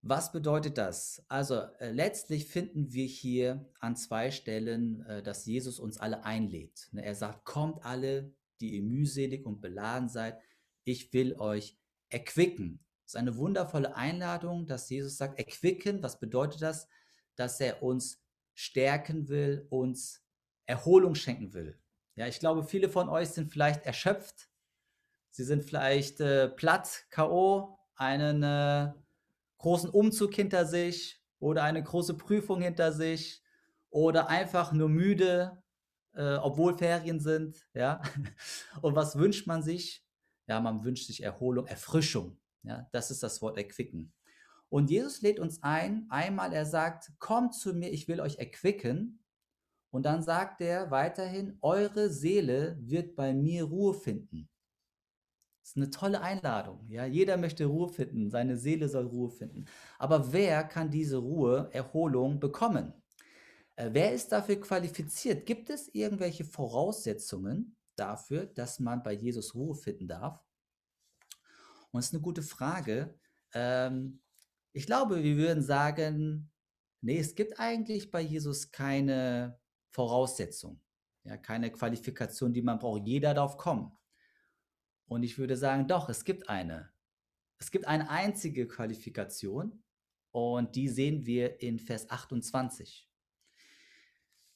was 0.06 0.32
bedeutet 0.32 0.76
das? 0.76 1.24
Also 1.28 1.62
äh, 1.78 1.90
letztlich 1.90 2.46
finden 2.46 2.92
wir 2.92 3.06
hier 3.06 3.72
an 3.80 3.96
zwei 3.96 4.30
Stellen, 4.30 5.04
äh, 5.06 5.22
dass 5.22 5.46
Jesus 5.46 5.80
uns 5.80 5.98
alle 5.98 6.24
einlädt. 6.24 6.88
Ne, 6.92 7.02
er 7.02 7.14
sagt, 7.14 7.46
kommt 7.46 7.82
alle, 7.86 8.34
die 8.60 8.74
ihr 8.74 8.82
mühselig 8.82 9.46
und 9.46 9.62
beladen 9.62 10.10
seid, 10.10 10.38
ich 10.84 11.10
will 11.14 11.36
euch 11.36 11.78
erquicken. 12.10 12.84
Das 13.04 13.14
ist 13.14 13.16
eine 13.16 13.38
wundervolle 13.38 13.96
Einladung, 13.96 14.66
dass 14.66 14.90
Jesus 14.90 15.16
sagt, 15.16 15.38
erquicken, 15.38 16.02
was 16.02 16.20
bedeutet 16.20 16.60
das? 16.60 16.86
Dass 17.36 17.58
er 17.60 17.82
uns 17.82 18.22
stärken 18.52 19.28
will, 19.28 19.66
uns 19.70 20.22
Erholung 20.66 21.14
schenken 21.14 21.54
will. 21.54 21.80
Ja, 22.14 22.26
ich 22.26 22.40
glaube, 22.40 22.64
viele 22.64 22.90
von 22.90 23.08
euch 23.08 23.30
sind 23.30 23.50
vielleicht 23.50 23.86
erschöpft. 23.86 24.50
Sie 25.30 25.44
sind 25.44 25.64
vielleicht 25.64 26.20
äh, 26.20 26.48
platt, 26.48 27.06
K.O., 27.08 27.78
einen 27.96 28.42
äh, 28.42 28.92
großen 29.64 29.88
Umzug 29.88 30.34
hinter 30.34 30.66
sich 30.66 31.22
oder 31.38 31.62
eine 31.62 31.82
große 31.82 32.18
Prüfung 32.18 32.60
hinter 32.60 32.92
sich 32.92 33.42
oder 33.88 34.28
einfach 34.28 34.74
nur 34.74 34.90
müde, 34.90 35.62
äh, 36.12 36.34
obwohl 36.34 36.76
Ferien 36.76 37.18
sind, 37.18 37.66
ja. 37.72 38.02
Und 38.82 38.94
was 38.94 39.16
wünscht 39.16 39.46
man 39.46 39.62
sich? 39.62 40.04
Ja, 40.46 40.60
man 40.60 40.84
wünscht 40.84 41.06
sich 41.06 41.22
Erholung, 41.22 41.66
Erfrischung. 41.66 42.38
Ja, 42.62 42.86
das 42.92 43.10
ist 43.10 43.22
das 43.22 43.40
Wort 43.40 43.56
erquicken. 43.56 44.12
Und 44.68 44.90
Jesus 44.90 45.22
lädt 45.22 45.40
uns 45.40 45.62
ein, 45.62 46.08
einmal 46.10 46.52
er 46.52 46.66
sagt, 46.66 47.12
kommt 47.18 47.54
zu 47.54 47.72
mir, 47.72 47.90
ich 47.90 48.06
will 48.06 48.20
euch 48.20 48.36
erquicken. 48.36 49.24
Und 49.88 50.04
dann 50.04 50.22
sagt 50.22 50.60
er 50.60 50.90
weiterhin, 50.90 51.56
eure 51.62 52.10
Seele 52.10 52.76
wird 52.82 53.16
bei 53.16 53.32
mir 53.32 53.64
Ruhe 53.64 53.94
finden. 53.94 54.50
Das 55.64 55.70
ist 55.70 55.76
eine 55.78 55.88
tolle 55.88 56.20
Einladung. 56.20 56.86
Ja, 56.90 57.06
jeder 57.06 57.38
möchte 57.38 57.64
Ruhe 57.64 57.88
finden, 57.88 58.28
seine 58.30 58.58
Seele 58.58 58.86
soll 58.86 59.06
Ruhe 59.06 59.30
finden. 59.30 59.64
Aber 59.98 60.30
wer 60.30 60.62
kann 60.62 60.90
diese 60.90 61.16
Ruhe, 61.16 61.70
Erholung 61.72 62.38
bekommen? 62.38 62.92
Äh, 63.76 63.88
wer 63.92 64.12
ist 64.12 64.30
dafür 64.30 64.60
qualifiziert? 64.60 65.46
Gibt 65.46 65.70
es 65.70 65.88
irgendwelche 65.94 66.44
Voraussetzungen 66.44 67.78
dafür, 67.96 68.44
dass 68.44 68.78
man 68.78 69.02
bei 69.02 69.14
Jesus 69.14 69.54
Ruhe 69.54 69.74
finden 69.74 70.06
darf? 70.06 70.38
Und 71.92 72.00
es 72.00 72.08
ist 72.08 72.12
eine 72.12 72.20
gute 72.20 72.42
Frage. 72.42 73.18
Ähm, 73.54 74.20
ich 74.74 74.84
glaube, 74.84 75.22
wir 75.22 75.36
würden 75.38 75.62
sagen, 75.62 76.52
nee, 77.00 77.18
es 77.18 77.34
gibt 77.34 77.58
eigentlich 77.58 78.10
bei 78.10 78.20
Jesus 78.20 78.70
keine 78.70 79.58
Voraussetzung, 79.92 80.78
ja, 81.22 81.38
keine 81.38 81.72
Qualifikation, 81.72 82.52
die 82.52 82.60
man 82.60 82.78
braucht. 82.78 83.06
Jeder 83.06 83.32
darf 83.32 83.56
kommen. 83.56 83.96
Und 85.06 85.22
ich 85.22 85.38
würde 85.38 85.56
sagen, 85.56 85.86
doch, 85.86 86.08
es 86.08 86.24
gibt 86.24 86.48
eine. 86.48 86.90
Es 87.58 87.70
gibt 87.70 87.86
eine 87.86 88.10
einzige 88.10 88.66
Qualifikation 88.66 89.82
und 90.30 90.74
die 90.76 90.88
sehen 90.88 91.24
wir 91.26 91.60
in 91.60 91.78
Vers 91.78 92.10
28. 92.10 93.08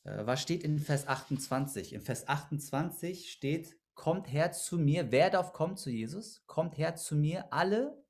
Äh, 0.05 0.27
was 0.27 0.43
steht 0.43 0.63
in 0.63 0.79
Vers 0.79 1.07
28? 1.07 1.93
In 1.93 2.01
Vers 2.01 2.29
28 2.29 3.31
steht, 3.31 3.79
kommt 3.95 4.31
her 4.33 4.53
zu 4.53 4.79
mir. 4.79 5.11
Wer 5.11 5.31
darf 5.31 5.53
kommen 5.53 5.77
zu 5.77 5.91
Jesus? 5.91 6.45
Kommt 6.47 6.77
her 6.79 6.97
zu 6.97 7.17
mir, 7.17 7.53
alle. 7.53 8.05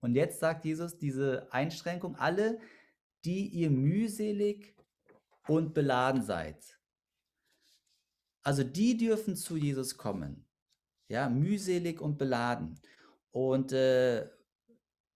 Und 0.00 0.14
jetzt 0.14 0.40
sagt 0.40 0.64
Jesus 0.64 0.98
diese 0.98 1.52
Einschränkung, 1.52 2.16
alle, 2.16 2.58
die 3.24 3.48
ihr 3.48 3.70
mühselig 3.70 4.74
und 5.46 5.74
beladen 5.74 6.22
seid. 6.22 6.78
Also 8.42 8.64
die 8.64 8.96
dürfen 8.96 9.36
zu 9.36 9.56
Jesus 9.56 9.98
kommen 9.98 10.49
ja, 11.10 11.28
mühselig 11.28 12.00
und 12.00 12.18
beladen. 12.18 12.78
Und 13.32 13.72
äh, 13.72 14.28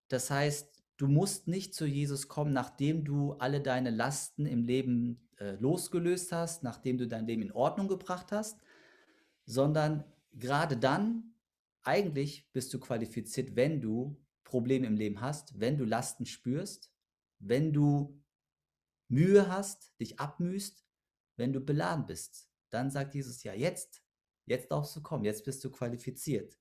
das 0.09 0.29
heißt, 0.29 0.83
du 0.97 1.07
musst 1.07 1.47
nicht 1.47 1.73
zu 1.73 1.87
Jesus 1.87 2.27
kommen, 2.27 2.53
nachdem 2.53 3.05
du 3.05 3.35
alle 3.35 3.61
deine 3.61 3.91
Lasten 3.91 4.45
im 4.45 4.65
Leben 4.65 5.31
äh, 5.39 5.53
losgelöst 5.53 6.33
hast, 6.33 6.65
nachdem 6.65 6.99
du 6.99 7.07
dein 7.07 7.27
Leben 7.27 7.43
in 7.43 7.53
Ordnung 7.53 7.87
gebracht 7.87 8.33
hast, 8.33 8.61
sondern 9.47 10.05
gerade 10.33 10.77
dann, 10.77 11.35
eigentlich 11.85 12.51
bist 12.53 12.75
du 12.75 12.81
qualifiziert, 12.81 13.55
wenn 13.55 13.81
du 13.81 14.21
Probleme 14.43 14.89
im 14.89 14.97
Leben 14.97 15.21
hast, 15.21 15.61
wenn 15.61 15.79
du 15.79 15.85
Lasten 15.85 16.27
spürst, 16.27 16.91
wenn 17.39 17.73
du 17.73 18.21
Mühe 19.09 19.49
hast, 19.49 19.93
dich 20.01 20.19
abmühst, 20.19 20.85
wenn 21.37 21.53
du 21.53 21.61
beladen 21.61 22.07
bist. 22.07 22.49
Dann 22.71 22.91
sagt 22.91 23.15
Jesus, 23.15 23.45
ja, 23.45 23.55
jetzt 23.55 24.04
Jetzt 24.47 24.71
darfst 24.71 24.95
du 24.97 25.03
kommen, 25.03 25.25
jetzt 25.25 25.45
bist 25.45 25.65
du 25.65 25.71
qualifiziert. 25.71 26.59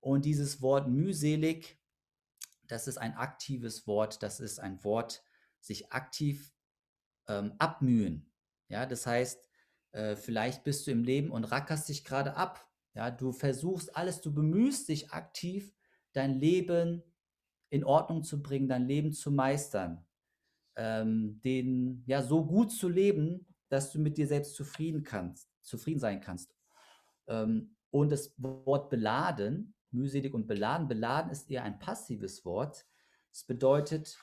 Und 0.00 0.24
dieses 0.24 0.60
Wort 0.62 0.88
mühselig, 0.88 1.78
das 2.66 2.88
ist 2.88 2.98
ein 2.98 3.14
aktives 3.14 3.86
Wort, 3.86 4.22
das 4.22 4.40
ist 4.40 4.58
ein 4.58 4.82
Wort, 4.84 5.22
sich 5.60 5.92
aktiv 5.92 6.52
ähm, 7.28 7.54
abmühen. 7.58 8.32
Ja, 8.68 8.86
das 8.86 9.06
heißt, 9.06 9.44
äh, 9.92 10.16
vielleicht 10.16 10.64
bist 10.64 10.86
du 10.86 10.90
im 10.90 11.04
Leben 11.04 11.30
und 11.30 11.44
rackerst 11.44 11.88
dich 11.88 12.04
gerade 12.04 12.36
ab. 12.36 12.68
Ja, 12.94 13.10
du 13.10 13.32
versuchst 13.32 13.96
alles, 13.96 14.20
du 14.20 14.32
bemühst 14.32 14.88
dich 14.88 15.10
aktiv, 15.12 15.74
dein 16.12 16.34
Leben 16.34 17.02
in 17.70 17.84
Ordnung 17.84 18.22
zu 18.22 18.42
bringen, 18.42 18.68
dein 18.68 18.86
Leben 18.86 19.12
zu 19.12 19.30
meistern, 19.30 20.04
ähm, 20.76 21.40
den 21.42 22.02
ja 22.06 22.22
so 22.22 22.44
gut 22.44 22.70
zu 22.70 22.88
leben, 22.88 23.46
dass 23.68 23.92
du 23.92 23.98
mit 23.98 24.18
dir 24.18 24.26
selbst 24.26 24.54
zufrieden 24.54 25.02
kannst, 25.02 25.48
zufrieden 25.62 26.00
sein 26.00 26.20
kannst. 26.20 26.54
Ähm, 27.26 27.76
und 27.90 28.10
das 28.10 28.34
Wort 28.38 28.90
beladen, 28.90 29.74
mühselig 29.90 30.32
und 30.34 30.46
beladen, 30.46 30.88
beladen 30.88 31.30
ist 31.30 31.50
eher 31.50 31.62
ein 31.64 31.78
passives 31.78 32.44
Wort. 32.44 32.86
Es 33.30 33.44
bedeutet, 33.44 34.18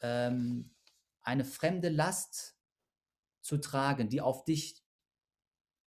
ähm, 0.00 0.74
eine 1.22 1.44
fremde 1.44 1.88
Last 1.88 2.56
zu 3.40 3.58
tragen, 3.58 4.08
die 4.08 4.20
auf 4.20 4.44
dich 4.44 4.82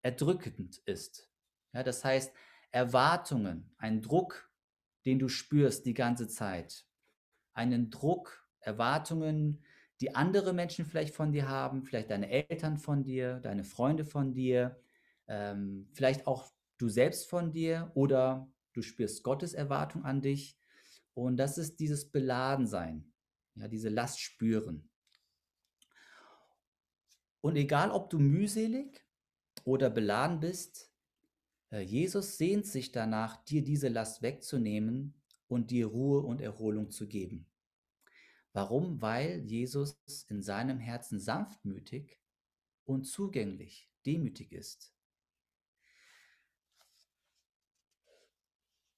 erdrückend 0.02 0.78
ist. 0.86 1.30
Ja, 1.74 1.84
das 1.84 2.04
heißt, 2.04 2.34
Erwartungen, 2.72 3.74
ein 3.78 4.02
Druck, 4.02 4.52
den 5.06 5.20
du 5.20 5.30
spürst 5.30 5.86
die 5.86 5.94
ganze 5.94 6.28
Zeit. 6.28 6.86
Einen 7.54 7.90
Druck, 7.90 8.48
Erwartungen, 8.60 9.64
die 10.02 10.16
andere 10.16 10.54
Menschen 10.54 10.86
vielleicht 10.86 11.16
von 11.16 11.32
dir 11.32 11.50
haben, 11.50 11.84
vielleicht 11.84 12.12
deine 12.12 12.30
Eltern 12.30 12.78
von 12.78 13.04
dir, 13.04 13.40
deine 13.40 13.64
Freunde 13.64 14.06
von 14.06 14.34
dir, 14.34 14.80
ähm, 15.28 15.90
vielleicht 15.94 16.28
auch 16.28 16.52
du 16.78 16.90
selbst 16.90 17.30
von 17.30 17.52
dir 17.52 17.92
oder 17.96 18.52
du 18.74 18.82
spürst 18.82 19.24
Gottes 19.24 19.54
Erwartung 19.54 20.06
an 20.06 20.22
dich. 20.22 20.58
Und 21.14 21.38
das 21.38 21.58
ist 21.58 21.80
dieses 21.80 22.12
Beladensein, 22.12 23.12
ja, 23.56 23.68
diese 23.68 23.90
Last 23.90 24.20
spüren. 24.20 24.90
Und 27.42 27.56
egal, 27.56 27.92
ob 27.92 28.10
du 28.10 28.20
mühselig 28.20 29.04
oder 29.64 29.90
beladen 29.90 30.40
bist, 30.40 30.92
äh, 31.72 31.82
Jesus 31.82 32.38
sehnt 32.38 32.66
sich 32.66 32.92
danach, 32.92 33.44
dir 33.46 33.64
diese 33.64 33.88
Last 33.88 34.22
wegzunehmen 34.22 35.14
und 35.48 35.72
dir 35.72 35.88
Ruhe 35.88 36.22
und 36.22 36.42
Erholung 36.42 36.92
zu 36.92 37.08
geben. 37.08 37.48
Warum? 38.54 39.02
Weil 39.02 39.44
Jesus 39.46 40.00
in 40.30 40.42
seinem 40.42 40.80
Herzen 40.80 41.20
sanftmütig 41.20 42.20
und 42.86 43.06
zugänglich, 43.06 43.90
demütig 44.06 44.52
ist. 44.52 44.97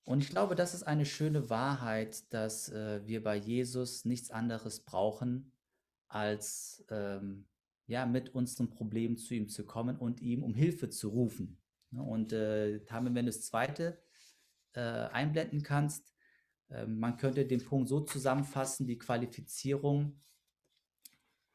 Und 0.10 0.24
ich 0.24 0.30
glaube, 0.32 0.56
das 0.56 0.74
ist 0.74 0.82
eine 0.82 1.06
schöne 1.06 1.52
Wahrheit, 1.52 2.34
dass 2.34 2.70
äh, 2.70 3.06
wir 3.06 3.24
bei 3.24 3.36
Jesus 3.36 4.06
nichts 4.06 4.32
anderes 4.32 4.80
brauchen, 4.80 5.52
als 6.08 6.84
ähm, 6.90 7.46
ja, 7.86 8.08
mit 8.08 8.34
unseren 8.34 8.72
Problemen 8.72 9.18
zu 9.18 9.36
ihm 9.36 9.50
zu 9.50 9.68
kommen 9.68 9.98
und 9.98 10.20
ihm 10.20 10.42
um 10.42 10.56
Hilfe 10.56 10.90
zu 10.90 11.10
rufen. 11.10 11.62
Ne, 11.92 12.02
und 12.02 12.34
äh, 12.34 12.82
wenn 12.90 13.14
du 13.14 13.26
das 13.26 13.44
zweite 13.44 14.02
äh, 14.74 14.80
einblenden 14.80 15.62
kannst, 15.62 16.12
äh, 16.70 16.88
man 16.88 17.18
könnte 17.18 17.46
den 17.46 17.64
Punkt 17.64 17.88
so 17.88 18.00
zusammenfassen, 18.00 18.88
die 18.88 18.98
Qualifizierung, 18.98 20.20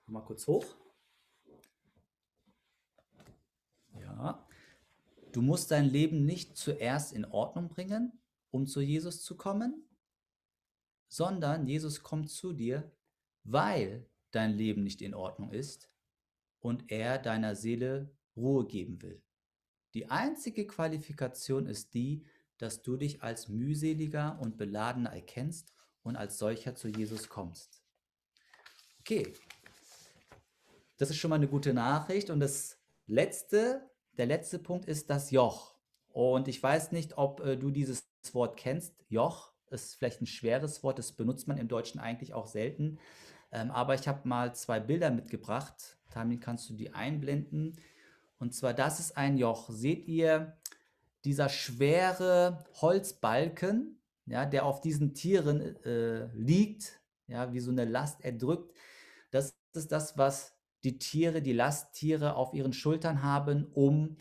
mal 0.07 0.23
kurz 0.23 0.47
hoch. 0.47 0.77
Ja, 4.01 4.47
du 5.33 5.43
musst 5.43 5.73
dein 5.73 5.87
Leben 5.87 6.25
nicht 6.25 6.57
zuerst 6.57 7.13
in 7.13 7.25
Ordnung 7.25 7.69
bringen, 7.69 8.21
um 8.55 8.69
zu 8.69 8.81
Jesus 8.81 9.25
zu 9.25 9.37
kommen, 9.37 9.85
sondern 11.09 11.67
Jesus 11.67 12.05
kommt 12.05 12.31
zu 12.31 12.53
dir, 12.53 12.93
weil 13.43 14.09
dein 14.31 14.53
Leben 14.53 14.85
nicht 14.85 15.03
in 15.03 15.13
Ordnung 15.13 15.51
ist 15.51 15.91
und 16.61 16.85
er 16.93 17.19
deiner 17.19 17.57
Seele 17.57 18.17
Ruhe 18.37 18.65
geben 18.65 19.03
will. 19.03 19.21
Die 19.93 20.09
einzige 20.09 20.69
Qualifikation 20.69 21.67
ist 21.67 21.95
die, 21.95 22.25
dass 22.59 22.83
du 22.83 22.97
dich 22.97 23.25
als 23.25 23.49
mühseliger 23.49 24.39
und 24.41 24.57
beladener 24.57 25.13
erkennst 25.13 25.73
und 26.05 26.15
als 26.15 26.39
solcher 26.39 26.77
zu 26.77 26.87
Jesus 26.87 27.29
kommst. 27.29 27.83
Okay, 29.01 29.33
das 30.97 31.11
ist 31.11 31.17
schon 31.17 31.31
mal 31.31 31.37
eine 31.37 31.49
gute 31.49 31.75
Nachricht. 31.75 32.31
Und 32.31 32.39
das 32.39 32.79
letzte, 33.07 33.91
der 34.13 34.27
letzte 34.27 34.61
Punkt 34.61 34.85
ist 34.85 35.11
das 35.11 35.33
Joch. 35.33 35.75
Und 36.13 36.47
ich 36.47 36.63
weiß 36.63 36.93
nicht, 36.93 37.19
ob 37.19 37.41
äh, 37.41 37.57
du 37.57 37.73
dieses 37.73 38.14
Wort 38.33 38.57
kennst. 38.57 38.95
Joch 39.09 39.53
ist 39.71 39.97
vielleicht 39.97 40.23
ein 40.23 40.27
schweres 40.27 40.83
Wort, 40.83 40.99
das 40.99 41.13
benutzt 41.13 41.49
man 41.49 41.59
im 41.59 41.69
Deutschen 41.69 42.01
eigentlich 42.01 42.33
auch 42.33 42.47
selten. 42.47 42.99
Ähm, 43.53 43.71
aber 43.71 43.95
ich 43.95 44.09
habe 44.09 44.27
mal 44.29 44.55
zwei 44.55 44.81
Bilder 44.81 45.11
mitgebracht. 45.11 45.99
Tamin, 46.11 46.41
kannst 46.41 46.71
du 46.71 46.75
die 46.75 46.93
einblenden? 46.93 47.77
Und 48.39 48.55
zwar, 48.55 48.73
das 48.73 49.01
ist 49.01 49.17
ein 49.17 49.37
Joch. 49.37 49.69
Seht 49.71 50.07
ihr, 50.07 50.57
dieser 51.25 51.49
schwere 51.49 52.65
Holzbalken, 52.81 53.99
ja, 54.27 54.47
der 54.47 54.65
auf 54.65 54.81
diesen 54.81 55.15
Tieren 55.15 55.61
äh, 55.85 56.27
liegt, 56.35 57.01
ja, 57.27 57.53
wie 57.53 57.61
so 57.61 57.71
eine 57.71 57.85
Last 57.85 58.25
erdrückt. 58.25 58.75
Das 59.31 59.55
ist 59.73 59.93
das, 59.93 60.17
was 60.19 60.55
die 60.85 60.99
Tiere, 60.99 61.41
die 61.41 61.53
Lasttiere 61.53 62.37
auf 62.37 62.53
ihren 62.53 62.73
Schultern 62.73 63.23
haben, 63.23 63.67
um 63.73 64.19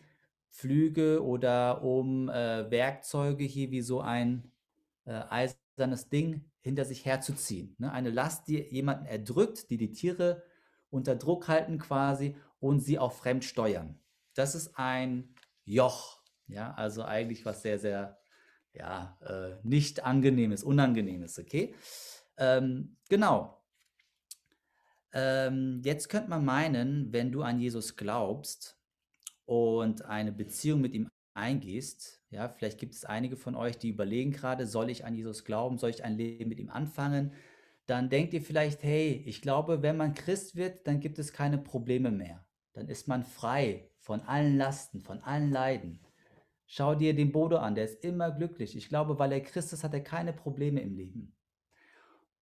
Flüge 0.53 1.23
oder 1.23 1.83
um 1.83 2.29
äh, 2.29 2.69
Werkzeuge 2.69 3.43
hier 3.43 3.71
wie 3.71 3.81
so 3.81 4.01
ein 4.01 4.51
äh, 5.05 5.23
eisernes 5.29 6.09
Ding 6.09 6.45
hinter 6.61 6.85
sich 6.85 7.05
herzuziehen. 7.05 7.75
Ne? 7.79 7.91
Eine 7.91 8.11
Last, 8.11 8.47
die 8.47 8.59
jemanden 8.59 9.05
erdrückt, 9.07 9.71
die 9.71 9.77
die 9.77 9.91
Tiere 9.91 10.43
unter 10.91 11.15
Druck 11.15 11.47
halten 11.47 11.79
quasi 11.79 12.35
und 12.59 12.81
sie 12.81 12.99
auch 12.99 13.13
fremd 13.13 13.43
steuern. 13.43 13.99
Das 14.35 14.53
ist 14.53 14.77
ein 14.77 15.33
Joch. 15.65 16.21
Ja, 16.47 16.73
also 16.75 17.03
eigentlich 17.03 17.45
was 17.45 17.63
sehr, 17.63 17.79
sehr, 17.79 18.19
ja, 18.73 19.17
äh, 19.21 19.55
nicht 19.63 20.05
angenehmes, 20.05 20.63
unangenehmes, 20.63 21.39
okay? 21.39 21.73
Ähm, 22.37 22.97
genau. 23.09 23.59
Ähm, 25.13 25.81
jetzt 25.83 26.09
könnte 26.09 26.29
man 26.29 26.45
meinen, 26.45 27.11
wenn 27.11 27.31
du 27.31 27.41
an 27.41 27.59
Jesus 27.59 27.95
glaubst 27.95 28.77
und 29.45 30.05
eine 30.05 30.31
Beziehung 30.31 30.81
mit 30.81 30.93
ihm 30.93 31.09
eingehst, 31.33 32.21
ja, 32.29 32.49
vielleicht 32.49 32.79
gibt 32.79 32.93
es 32.93 33.05
einige 33.05 33.35
von 33.35 33.55
euch, 33.55 33.77
die 33.77 33.89
überlegen 33.89 34.31
gerade, 34.31 34.67
soll 34.67 34.89
ich 34.89 35.05
an 35.05 35.15
Jesus 35.15 35.45
glauben, 35.45 35.77
soll 35.77 35.89
ich 35.89 36.03
ein 36.03 36.17
Leben 36.17 36.49
mit 36.49 36.59
ihm 36.59 36.69
anfangen? 36.69 37.33
Dann 37.85 38.09
denkt 38.09 38.33
ihr 38.33 38.41
vielleicht, 38.41 38.83
hey, 38.83 39.23
ich 39.25 39.41
glaube, 39.41 39.81
wenn 39.81 39.97
man 39.97 40.13
Christ 40.13 40.55
wird, 40.55 40.87
dann 40.87 40.99
gibt 40.99 41.19
es 41.19 41.33
keine 41.33 41.57
Probleme 41.57 42.11
mehr. 42.11 42.45
Dann 42.73 42.87
ist 42.87 43.07
man 43.07 43.23
frei 43.23 43.89
von 43.99 44.21
allen 44.21 44.57
Lasten, 44.57 45.01
von 45.01 45.21
allen 45.21 45.51
Leiden. 45.51 45.99
Schau 46.65 46.95
dir 46.95 47.13
den 47.13 47.31
Bodo 47.31 47.57
an, 47.57 47.75
der 47.75 47.85
ist 47.85 48.03
immer 48.03 48.31
glücklich. 48.31 48.75
Ich 48.75 48.89
glaube, 48.89 49.19
weil 49.19 49.31
er 49.31 49.41
Christ 49.41 49.73
ist, 49.73 49.83
hat 49.83 49.93
er 49.93 50.01
keine 50.01 50.33
Probleme 50.33 50.81
im 50.81 50.95
Leben. 50.95 51.35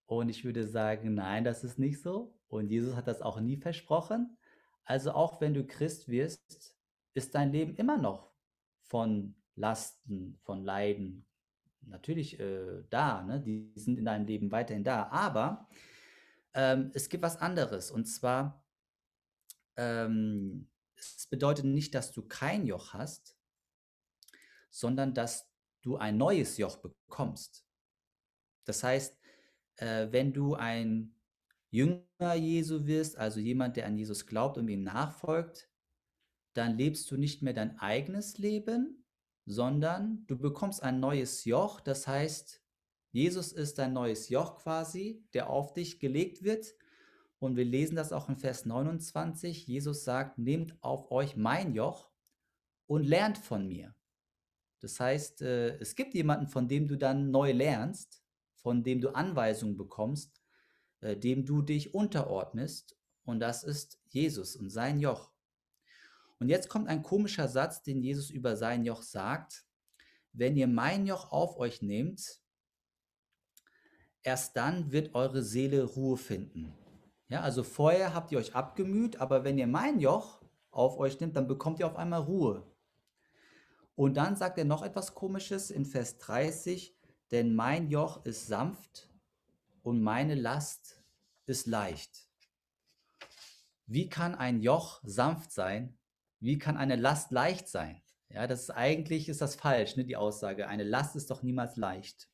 Und 0.06 0.30
ich 0.30 0.46
würde 0.46 0.68
sagen, 0.68 1.16
nein, 1.16 1.44
das 1.44 1.64
ist 1.64 1.80
nicht 1.80 2.02
so. 2.02 2.38
Und 2.48 2.70
Jesus 2.70 2.96
hat 2.96 3.08
das 3.08 3.22
auch 3.22 3.40
nie 3.40 3.58
versprochen. 3.58 4.38
Also 4.84 5.12
auch 5.12 5.42
wenn 5.42 5.54
du 5.54 5.66
Christ 5.66 6.08
wirst, 6.10 6.76
ist 7.14 7.36
dein 7.36 7.52
Leben 7.52 7.76
immer 7.76 7.98
noch 7.98 8.32
von 8.84 9.36
Lasten, 9.56 10.40
von 10.44 10.64
Leiden 10.64 11.26
natürlich 11.82 12.40
äh, 12.40 12.84
da, 12.90 13.24
ne? 13.24 13.42
die 13.42 13.72
sind 13.76 13.98
in 13.98 14.06
deinem 14.06 14.26
Leben 14.26 14.52
weiterhin 14.52 14.84
da, 14.84 15.08
aber 15.10 15.68
ähm, 16.54 16.92
es 16.94 17.10
gibt 17.10 17.24
was 17.24 17.38
anderes 17.38 17.92
und 17.92 18.06
zwar, 18.06 18.64
ähm, 19.78 20.70
es 20.96 21.28
bedeutet 21.28 21.66
nicht, 21.66 21.96
dass 21.96 22.12
du 22.12 22.28
kein 22.28 22.68
Joch 22.68 22.94
hast, 22.94 23.36
sondern 24.70 25.14
dass 25.14 25.52
du 25.82 25.98
ein 25.98 26.18
neues 26.18 26.58
Joch 26.58 26.78
bekommst. 26.78 27.66
Das 28.66 28.84
heißt, 28.84 29.20
äh, 29.78 30.08
wenn 30.12 30.34
du 30.34 30.54
ein 30.56 31.16
Jünger 31.72 32.36
Jesu 32.36 32.86
wirst, 32.86 33.18
also 33.18 33.40
jemand, 33.40 33.78
der 33.78 33.88
an 33.88 33.98
Jesus 33.98 34.26
glaubt 34.28 34.58
und 34.58 34.68
ihm 34.68 34.84
nachfolgt, 34.84 35.71
dann 36.54 36.78
lebst 36.78 37.10
du 37.12 37.18
nicht 37.18 37.42
mehr 37.42 37.54
dein 37.54 37.80
eigenes 37.80 38.38
Leben, 38.38 39.06
sondern 39.46 40.26
du 40.28 40.38
bekommst 40.38 40.84
ein 40.84 41.00
neues 41.00 41.46
Joch. 41.46 41.80
Das 41.80 42.08
heißt, 42.08 42.62
Jesus 43.12 43.52
ist 43.52 43.78
dein 43.78 43.94
neues 43.94 44.30
Joch 44.30 44.58
quasi, 44.58 45.26
der 45.34 45.50
auf 45.50 45.74
dich 45.74 46.00
gelegt 46.00 46.44
wird. 46.44 46.76
Und 47.40 47.56
wir 47.56 47.66
lesen 47.66 47.96
das 47.96 48.14
auch 48.14 48.30
in 48.30 48.38
Vers 48.38 48.66
29. 48.66 49.68
Jesus 49.68 50.04
sagt, 50.04 50.38
nehmt 50.38 50.78
auf 50.82 51.12
euch 51.12 51.36
mein 51.36 51.74
Joch 51.74 52.10
und 52.86 53.04
lernt 53.04 53.38
von 53.38 53.68
mir. 53.68 53.96
Das 54.80 55.00
heißt, 55.00 55.42
äh, 55.42 55.78
es 55.80 55.96
gibt 55.96 56.14
jemanden, 56.14 56.48
von 56.48 56.68
dem 56.68 56.88
du 56.88 56.98
dann 56.98 57.32
neu 57.32 57.52
lernst, 57.52 58.24
von 58.56 58.84
dem 58.84 59.02
du 59.02 59.10
Anweisungen 59.16 59.78
bekommst, 59.78 60.42
äh, 61.02 61.18
dem 61.18 61.46
du 61.46 61.62
dich 61.62 61.94
unterordnest. 61.94 62.98
Und 63.24 63.40
das 63.40 63.64
ist 63.64 64.00
Jesus 64.10 64.56
und 64.56 64.70
sein 64.70 65.00
Joch. 65.00 65.32
Und 66.42 66.50
jetzt 66.50 66.70
kommt 66.70 66.88
ein 66.88 67.04
komischer 67.04 67.48
Satz, 67.48 67.84
den 67.84 68.02
Jesus 68.02 68.32
über 68.32 68.58
sein 68.58 68.84
Joch 68.84 69.04
sagt. 69.04 69.64
Wenn 70.34 70.58
ihr 70.58 70.68
mein 70.68 71.06
Joch 71.06 71.32
auf 71.32 71.58
euch 71.58 71.84
nehmt, 71.84 72.42
erst 74.24 74.58
dann 74.58 74.92
wird 74.92 75.14
eure 75.14 75.44
Seele 75.44 75.84
Ruhe 75.84 76.18
finden. 76.18 76.74
Ja, 77.28 77.42
also 77.42 77.62
vorher 77.62 78.16
habt 78.16 78.32
ihr 78.32 78.40
euch 78.40 78.56
abgemüht, 78.56 79.18
aber 79.18 79.44
wenn 79.44 79.60
ihr 79.60 79.68
mein 79.68 80.00
Joch 80.00 80.42
auf 80.72 80.98
euch 80.98 81.20
nimmt, 81.20 81.36
dann 81.36 81.48
bekommt 81.48 81.80
ihr 81.80 81.86
auf 81.86 81.96
einmal 81.96 82.22
Ruhe. 82.22 82.66
Und 83.94 84.18
dann 84.18 84.36
sagt 84.36 84.58
er 84.58 84.66
noch 84.66 84.82
etwas 84.82 85.14
Komisches 85.14 85.70
in 85.70 85.86
Vers 85.86 86.18
30, 86.18 86.98
denn 87.30 87.54
mein 87.54 87.88
Joch 87.92 88.26
ist 88.26 88.48
sanft 88.48 89.12
und 89.84 90.02
meine 90.02 90.34
Last 90.34 91.04
ist 91.46 91.68
leicht. 91.68 92.28
Wie 93.86 94.10
kann 94.10 94.34
ein 94.34 94.64
Joch 94.64 95.02
sanft 95.04 95.52
sein 95.52 96.00
wie 96.42 96.58
kann 96.58 96.76
eine 96.76 96.96
Last 96.96 97.32
leicht 97.32 97.68
sein? 97.70 98.02
Ja, 98.30 98.48
das 98.48 98.64
ist 98.64 98.72
eigentlich 98.72 99.30
ist 99.30 99.42
das 99.42 99.56
falsch, 99.56 99.96
ne, 99.96 100.04
die 100.04 100.16
Aussage. 100.16 100.68
Eine 100.68 100.84
Last 100.84 101.16
ist 101.16 101.30
doch 101.30 101.44
niemals 101.44 101.78
leicht. 101.78 102.30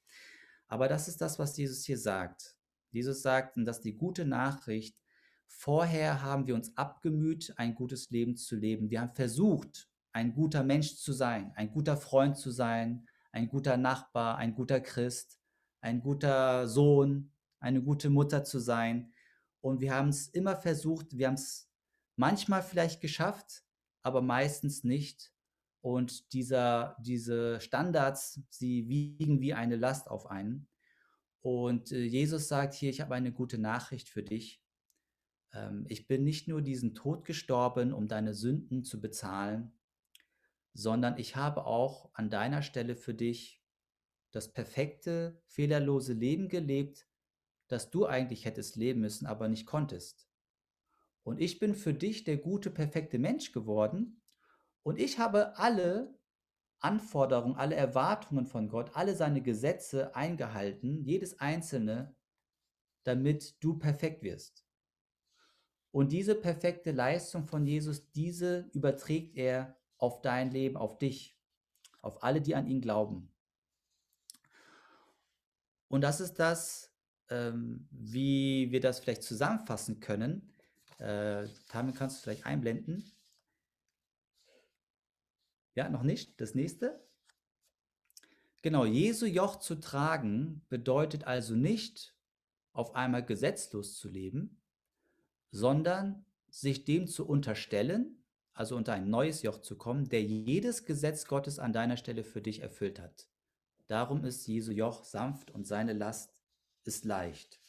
Aber 0.67 0.88
das 0.88 1.08
ist 1.08 1.22
das, 1.22 1.39
was 1.39 1.58
Jesus 1.58 1.84
hier 1.86 1.98
sagt. 1.98 2.56
Jesus 2.91 3.22
sagt, 3.22 3.58
und 3.58 3.65
das 3.65 3.78
ist 3.78 3.86
die 3.86 3.98
gute 3.98 4.26
Nachricht. 4.26 4.98
Vorher 5.48 6.22
haben 6.22 6.48
wir 6.48 6.56
uns 6.56 6.76
abgemüht, 6.78 7.54
ein 7.58 7.76
gutes 7.76 8.10
Leben 8.10 8.36
zu 8.36 8.56
leben. 8.56 8.89
Wir 8.89 9.02
haben 9.02 9.13
versucht, 9.13 9.89
ein 10.13 10.34
guter 10.34 10.63
Mensch 10.63 10.96
zu 10.96 11.13
sein, 11.13 11.52
ein 11.56 11.72
guter 11.72 11.98
Freund 11.98 12.38
zu 12.38 12.52
sein, 12.52 13.08
ein 13.32 13.50
guter 13.50 13.78
Nachbar, 13.78 14.38
ein 14.38 14.56
guter 14.56 14.80
Christ, 14.80 15.39
ein 15.82 16.02
guter 16.02 16.67
Sohn, 16.67 17.32
eine 17.60 17.82
gute 17.82 18.10
Mutter 18.10 18.43
zu 18.43 18.60
sein. 18.60 19.13
Und 19.62 19.82
wir 19.82 19.93
haben 19.93 20.10
es 20.10 20.28
immer 20.30 20.56
versucht, 20.56 21.17
wir 21.17 21.28
haben 21.28 21.36
es 21.36 21.70
manchmal 22.15 22.62
vielleicht 22.62 23.02
geschafft, 23.02 23.63
aber 24.04 24.22
meistens 24.22 24.84
nicht. 24.84 25.32
Und 25.82 26.34
dieser, 26.34 26.98
diese 27.00 27.62
Standards, 27.62 28.42
sie 28.50 28.88
wiegen 28.90 29.42
wie 29.42 29.54
eine 29.54 29.76
Last 29.76 30.10
auf 30.10 30.26
einen. 30.28 30.68
Und 31.42 31.92
äh, 31.92 32.04
Jesus 32.04 32.48
sagt 32.48 32.74
hier, 32.74 32.90
ich 32.90 33.00
habe 33.00 33.16
eine 33.16 33.32
gute 33.32 33.58
Nachricht 33.58 34.10
für 34.10 34.24
dich. 34.24 34.62
Ähm, 35.54 35.86
ich 35.88 36.08
bin 36.08 36.24
nicht 36.24 36.48
nur 36.48 36.62
diesen 36.62 36.94
Tod 36.94 37.26
gestorben, 37.26 37.94
um 37.94 38.08
deine 38.08 38.34
Sünden 38.34 38.84
zu 38.84 39.00
bezahlen, 39.00 39.78
sondern 40.74 41.18
ich 41.18 41.36
habe 41.36 41.66
auch 41.66 42.10
an 42.14 42.30
deiner 42.30 42.62
Stelle 42.62 42.96
für 42.96 43.14
dich 43.14 43.64
das 44.32 44.52
perfekte, 44.52 45.42
fehlerlose 45.48 46.14
Leben 46.14 46.50
gelebt, 46.50 47.08
das 47.68 47.90
du 47.90 48.06
eigentlich 48.06 48.46
hättest 48.46 48.76
leben 48.76 49.02
müssen, 49.02 49.26
aber 49.26 49.48
nicht 49.48 49.66
konntest. 49.66 50.27
Und 51.28 51.42
ich 51.42 51.60
bin 51.60 51.76
für 51.76 51.94
dich 51.94 52.24
der 52.24 52.38
gute, 52.38 52.72
perfekte 52.72 53.20
Mensch 53.20 53.52
geworden 53.52 54.22
und 54.84 54.98
ich 54.98 55.20
habe 55.20 55.58
alle 55.58 56.18
Anforderungen, 56.80 57.58
alle 57.58 57.76
Erwartungen 57.76 58.46
von 58.46 58.70
Gott, 58.70 58.92
alle 58.94 59.13
seine 59.13 59.42
Gesetze 59.42 60.16
eingehalten, 60.16 61.04
jedes 61.04 61.38
einzelne, 61.42 62.16
damit 63.04 63.62
du 63.62 63.78
perfekt 63.78 64.24
wirst. 64.24 64.66
Und 65.92 66.13
diese 66.13 66.34
perfekte 66.34 66.94
Leistung 66.94 67.46
von 67.46 67.66
Jesus, 67.66 68.10
diese 68.13 68.70
überträgt 68.72 69.36
er 69.36 69.78
auf 69.98 70.22
dein 70.22 70.50
Leben, 70.50 70.78
auf 70.78 70.98
dich, 70.98 71.38
auf 72.02 72.24
alle, 72.24 72.40
die 72.40 72.56
an 72.56 72.68
ihn 72.68 72.80
glauben. 72.80 73.34
Und 75.90 76.06
das 76.06 76.22
ist 76.22 76.36
das, 76.36 76.96
ähm, 77.28 77.90
wie 77.92 78.72
wir 78.72 78.80
das 78.80 79.02
vielleicht 79.02 79.24
zusammenfassen 79.24 80.00
können. 80.00 80.54
Äh, 80.98 81.48
Tamil, 81.68 81.94
kannst 81.94 82.18
du 82.18 82.22
vielleicht 82.24 82.46
einblenden? 82.46 83.12
Ja, 85.76 85.90
noch 85.90 86.04
nicht. 86.04 86.40
Das 86.42 86.56
nächste. 86.56 87.00
Genau, 88.64 88.86
Jesu 88.86 89.26
Joch 89.26 89.58
zu 89.58 89.76
tragen 89.76 90.66
bedeutet 90.70 91.26
also 91.26 91.56
nicht, 91.56 92.16
auf 92.74 92.96
einmal 92.96 93.24
gesetzlos 93.24 93.98
zu 93.98 94.10
leben, 94.10 94.62
sondern 95.52 96.26
sich 96.50 96.86
dem 96.86 97.08
zu 97.08 97.28
unterstellen, 97.28 98.24
also 98.54 98.76
unter 98.76 98.94
ein 98.94 99.10
neues 99.10 99.42
Joch 99.44 99.62
zu 99.62 99.78
kommen, 99.78 100.10
der 100.10 100.24
jedes 100.24 100.86
Gesetz 100.86 101.26
Gottes 101.26 101.60
an 101.60 101.74
deiner 101.74 101.98
Stelle 101.98 102.24
für 102.24 102.42
dich 102.42 102.62
erfüllt 102.62 103.00
hat. 103.00 103.28
Darum 103.88 104.26
ist 104.26 104.48
Jesu 104.48 104.72
Joch 104.72 105.04
sanft 105.04 105.52
und 105.52 105.66
seine 105.66 105.94
Last 105.94 106.36
ist 106.84 107.06
leicht. 107.06 107.60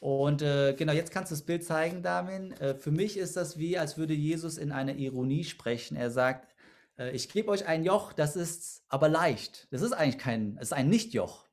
Und 0.00 0.42
äh, 0.42 0.74
genau, 0.74 0.92
jetzt 0.92 1.12
kannst 1.12 1.30
du 1.30 1.34
das 1.34 1.42
Bild 1.42 1.64
zeigen, 1.64 2.02
Damin. 2.02 2.52
Äh, 2.52 2.74
für 2.74 2.90
mich 2.90 3.16
ist 3.16 3.36
das 3.36 3.58
wie, 3.58 3.78
als 3.78 3.98
würde 3.98 4.14
Jesus 4.14 4.58
in 4.58 4.72
einer 4.72 4.94
Ironie 4.94 5.44
sprechen. 5.44 5.96
Er 5.96 6.10
sagt, 6.10 6.54
äh, 6.98 7.10
ich 7.10 7.28
gebe 7.28 7.50
euch 7.50 7.66
ein 7.66 7.84
Joch, 7.84 8.12
das 8.12 8.36
ist 8.36 8.82
aber 8.88 9.08
leicht. 9.08 9.68
Das 9.70 9.82
ist 9.82 9.92
eigentlich 9.92 10.18
kein, 10.18 10.56
es 10.56 10.68
ist 10.68 10.72
ein 10.72 10.88
Nichtjoch. 10.88 11.46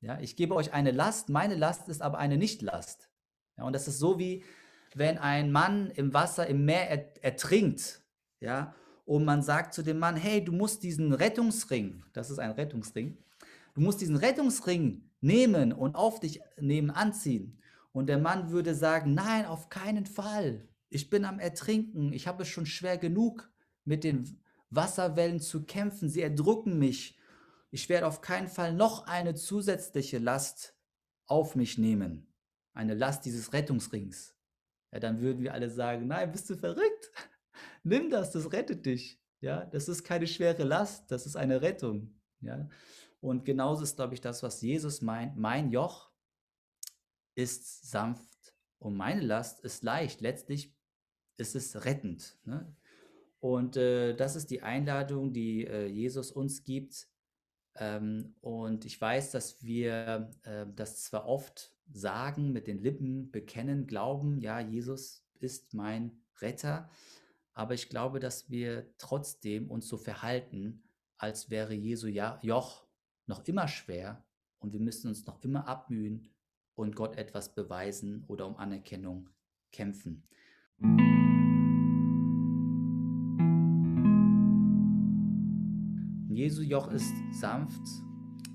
Ja, 0.00 0.18
ich 0.20 0.34
gebe 0.34 0.54
euch 0.54 0.72
eine 0.72 0.90
Last, 0.90 1.28
meine 1.28 1.54
Last 1.54 1.88
ist 1.88 2.02
aber 2.02 2.18
eine 2.18 2.36
Nichtlast. 2.36 3.08
Ja, 3.56 3.64
und 3.64 3.72
das 3.72 3.86
ist 3.86 3.98
so 3.98 4.18
wie, 4.18 4.44
wenn 4.94 5.18
ein 5.18 5.52
Mann 5.52 5.90
im 5.90 6.12
Wasser, 6.12 6.46
im 6.46 6.64
Meer 6.64 6.90
ertrinkt, 7.22 8.02
ja, 8.40 8.74
und 9.04 9.24
man 9.24 9.42
sagt 9.42 9.74
zu 9.74 9.82
dem 9.82 9.98
Mann, 9.98 10.16
hey, 10.16 10.44
du 10.44 10.52
musst 10.52 10.82
diesen 10.82 11.12
Rettungsring, 11.12 12.04
das 12.12 12.30
ist 12.30 12.38
ein 12.38 12.50
Rettungsring, 12.52 13.16
du 13.74 13.80
musst 13.80 14.00
diesen 14.00 14.16
Rettungsring 14.16 15.08
nehmen 15.20 15.72
und 15.72 15.94
auf 15.94 16.20
dich 16.20 16.40
nehmen, 16.58 16.90
anziehen. 16.90 17.58
Und 17.92 18.06
der 18.06 18.18
Mann 18.18 18.50
würde 18.50 18.74
sagen, 18.74 19.14
nein, 19.14 19.46
auf 19.46 19.68
keinen 19.68 20.06
Fall. 20.06 20.68
Ich 20.88 21.10
bin 21.10 21.24
am 21.24 21.38
Ertrinken. 21.38 22.12
Ich 22.12 22.26
habe 22.26 22.42
es 22.42 22.48
schon 22.48 22.66
schwer 22.66 22.98
genug, 22.98 23.50
mit 23.84 24.04
den 24.04 24.40
Wasserwellen 24.70 25.40
zu 25.40 25.64
kämpfen. 25.64 26.08
Sie 26.08 26.22
erdrücken 26.22 26.78
mich. 26.78 27.18
Ich 27.70 27.88
werde 27.88 28.06
auf 28.06 28.20
keinen 28.20 28.48
Fall 28.48 28.74
noch 28.74 29.06
eine 29.06 29.34
zusätzliche 29.34 30.18
Last 30.18 30.76
auf 31.26 31.54
mich 31.54 31.78
nehmen. 31.78 32.32
Eine 32.74 32.94
Last 32.94 33.24
dieses 33.24 33.52
Rettungsrings. 33.52 34.34
Ja, 34.92 35.00
dann 35.00 35.20
würden 35.20 35.42
wir 35.42 35.54
alle 35.54 35.70
sagen, 35.70 36.06
nein, 36.06 36.32
bist 36.32 36.48
du 36.50 36.56
verrückt? 36.56 37.12
Nimm 37.82 38.10
das, 38.10 38.30
das 38.30 38.52
rettet 38.52 38.84
dich. 38.86 39.18
Ja, 39.40 39.64
das 39.64 39.88
ist 39.88 40.04
keine 40.04 40.26
schwere 40.26 40.62
Last, 40.62 41.10
das 41.10 41.26
ist 41.26 41.36
eine 41.36 41.62
Rettung. 41.62 42.14
Ja, 42.40 42.68
und 43.20 43.44
genauso 43.44 43.82
ist, 43.82 43.96
glaube 43.96 44.14
ich, 44.14 44.20
das, 44.20 44.42
was 44.42 44.62
Jesus 44.62 45.00
meint. 45.00 45.36
Mein 45.36 45.70
Joch 45.70 46.11
ist 47.34 47.90
sanft 47.90 48.54
und 48.78 48.96
meine 48.96 49.22
Last 49.22 49.60
ist 49.60 49.82
leicht. 49.82 50.20
Letztlich 50.20 50.74
ist 51.36 51.54
es 51.54 51.84
rettend. 51.84 52.36
Ne? 52.44 52.74
Und 53.40 53.76
äh, 53.76 54.14
das 54.14 54.36
ist 54.36 54.50
die 54.50 54.62
Einladung, 54.62 55.32
die 55.32 55.66
äh, 55.66 55.86
Jesus 55.86 56.30
uns 56.30 56.64
gibt. 56.64 57.08
Ähm, 57.76 58.34
und 58.40 58.84
ich 58.84 59.00
weiß, 59.00 59.30
dass 59.30 59.62
wir 59.62 60.30
äh, 60.42 60.66
das 60.74 61.04
zwar 61.04 61.26
oft 61.26 61.74
sagen, 61.92 62.52
mit 62.52 62.66
den 62.66 62.78
Lippen 62.82 63.30
bekennen, 63.30 63.86
glauben, 63.86 64.40
ja, 64.40 64.60
Jesus 64.60 65.24
ist 65.40 65.74
mein 65.74 66.12
Retter, 66.40 66.88
aber 67.54 67.74
ich 67.74 67.88
glaube, 67.88 68.20
dass 68.20 68.50
wir 68.50 68.92
trotzdem 68.98 69.70
uns 69.70 69.88
so 69.88 69.96
verhalten, 69.96 70.82
als 71.18 71.50
wäre 71.50 71.74
Jesu 71.74 72.06
Joch 72.08 72.86
noch 73.26 73.46
immer 73.46 73.68
schwer 73.68 74.24
und 74.58 74.72
wir 74.72 74.80
müssen 74.80 75.08
uns 75.08 75.26
noch 75.26 75.42
immer 75.42 75.66
abmühen 75.66 76.28
und 76.74 76.96
Gott 76.96 77.16
etwas 77.16 77.54
beweisen 77.54 78.24
oder 78.28 78.46
um 78.46 78.56
Anerkennung 78.56 79.28
kämpfen. 79.72 80.22
Jesu 86.28 86.62
Joch 86.62 86.90
ist 86.90 87.14
sanft, 87.30 87.82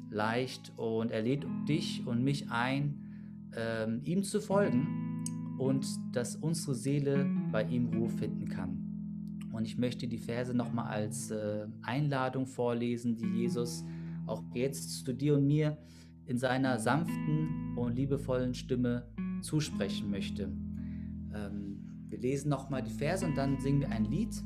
leicht 0.09 0.73
und 0.77 1.11
er 1.11 1.21
lädt 1.21 1.45
dich 1.67 2.05
und 2.05 2.23
mich 2.23 2.49
ein, 2.49 3.49
ähm, 3.55 4.01
ihm 4.03 4.23
zu 4.23 4.41
folgen 4.41 5.23
und 5.57 5.85
dass 6.11 6.35
unsere 6.35 6.75
Seele 6.75 7.29
bei 7.51 7.63
ihm 7.63 7.93
Ruhe 7.93 8.09
finden 8.09 8.49
kann. 8.49 9.49
Und 9.53 9.65
ich 9.65 9.77
möchte 9.77 10.07
die 10.07 10.17
Verse 10.17 10.53
nochmal 10.53 10.87
als 10.87 11.31
äh, 11.31 11.67
Einladung 11.81 12.45
vorlesen, 12.45 13.15
die 13.15 13.27
Jesus 13.27 13.83
auch 14.25 14.43
jetzt 14.53 15.05
zu 15.05 15.13
dir 15.13 15.35
und 15.35 15.47
mir 15.47 15.77
in 16.27 16.37
seiner 16.37 16.77
sanften 16.77 17.75
und 17.75 17.95
liebevollen 17.95 18.53
Stimme 18.53 19.07
zusprechen 19.41 20.09
möchte. 20.11 20.51
Ähm, 21.33 21.77
wir 22.09 22.19
lesen 22.19 22.49
nochmal 22.49 22.83
die 22.83 22.91
Verse 22.91 23.25
und 23.25 23.35
dann 23.35 23.59
singen 23.59 23.81
wir 23.81 23.91
ein 23.91 24.05
Lied. 24.05 24.43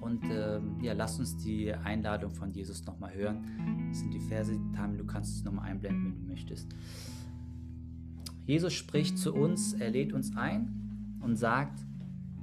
Und 0.00 0.24
ähm, 0.24 0.80
ja, 0.82 0.94
lass 0.94 1.18
uns 1.18 1.36
die 1.36 1.72
Einladung 1.72 2.30
von 2.30 2.50
Jesus 2.50 2.84
nochmal 2.84 3.14
hören. 3.14 3.88
Das 3.88 4.00
sind 4.00 4.12
die 4.12 4.20
Verse, 4.20 4.58
Tamil, 4.74 4.98
du 4.98 5.06
kannst 5.06 5.36
es 5.36 5.44
nochmal 5.44 5.70
einblenden, 5.70 6.04
wenn 6.04 6.20
du 6.22 6.26
möchtest. 6.26 6.68
Jesus 8.44 8.72
spricht 8.72 9.18
zu 9.18 9.32
uns, 9.32 9.74
er 9.74 9.90
lädt 9.90 10.12
uns 10.12 10.36
ein 10.36 11.18
und 11.20 11.36
sagt, 11.36 11.86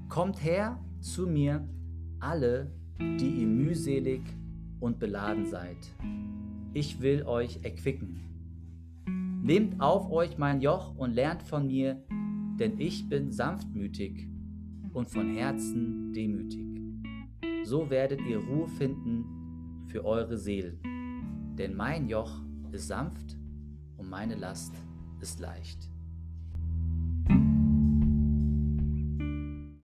kommt 0.07 0.41
her 0.43 0.79
zu 1.01 1.27
mir, 1.27 1.67
alle, 2.19 2.71
die 2.99 3.41
ihr 3.41 3.47
mühselig 3.47 4.21
und 4.79 4.99
beladen 4.99 5.45
seid. 5.45 5.77
Ich 6.73 7.01
will 7.01 7.23
euch 7.23 7.63
erquicken. 7.63 8.19
Nehmt 9.41 9.81
auf 9.81 10.11
euch 10.11 10.37
mein 10.37 10.61
Joch 10.61 10.95
und 10.95 11.13
lernt 11.13 11.41
von 11.41 11.65
mir, 11.65 12.03
denn 12.59 12.79
ich 12.79 13.09
bin 13.09 13.31
sanftmütig 13.31 14.27
und 14.93 15.09
von 15.09 15.35
Herzen 15.35 16.13
demütig. 16.13 16.67
So 17.63 17.89
werdet 17.89 18.21
ihr 18.21 18.37
Ruhe 18.37 18.67
finden 18.67 19.85
für 19.87 20.05
eure 20.05 20.37
Seelen. 20.37 20.79
Denn 21.57 21.75
mein 21.75 22.07
Joch 22.07 22.41
ist 22.71 22.87
sanft 22.87 23.35
und 23.97 24.07
meine 24.07 24.35
Last 24.35 24.75
ist 25.21 25.39
leicht. 25.39 25.89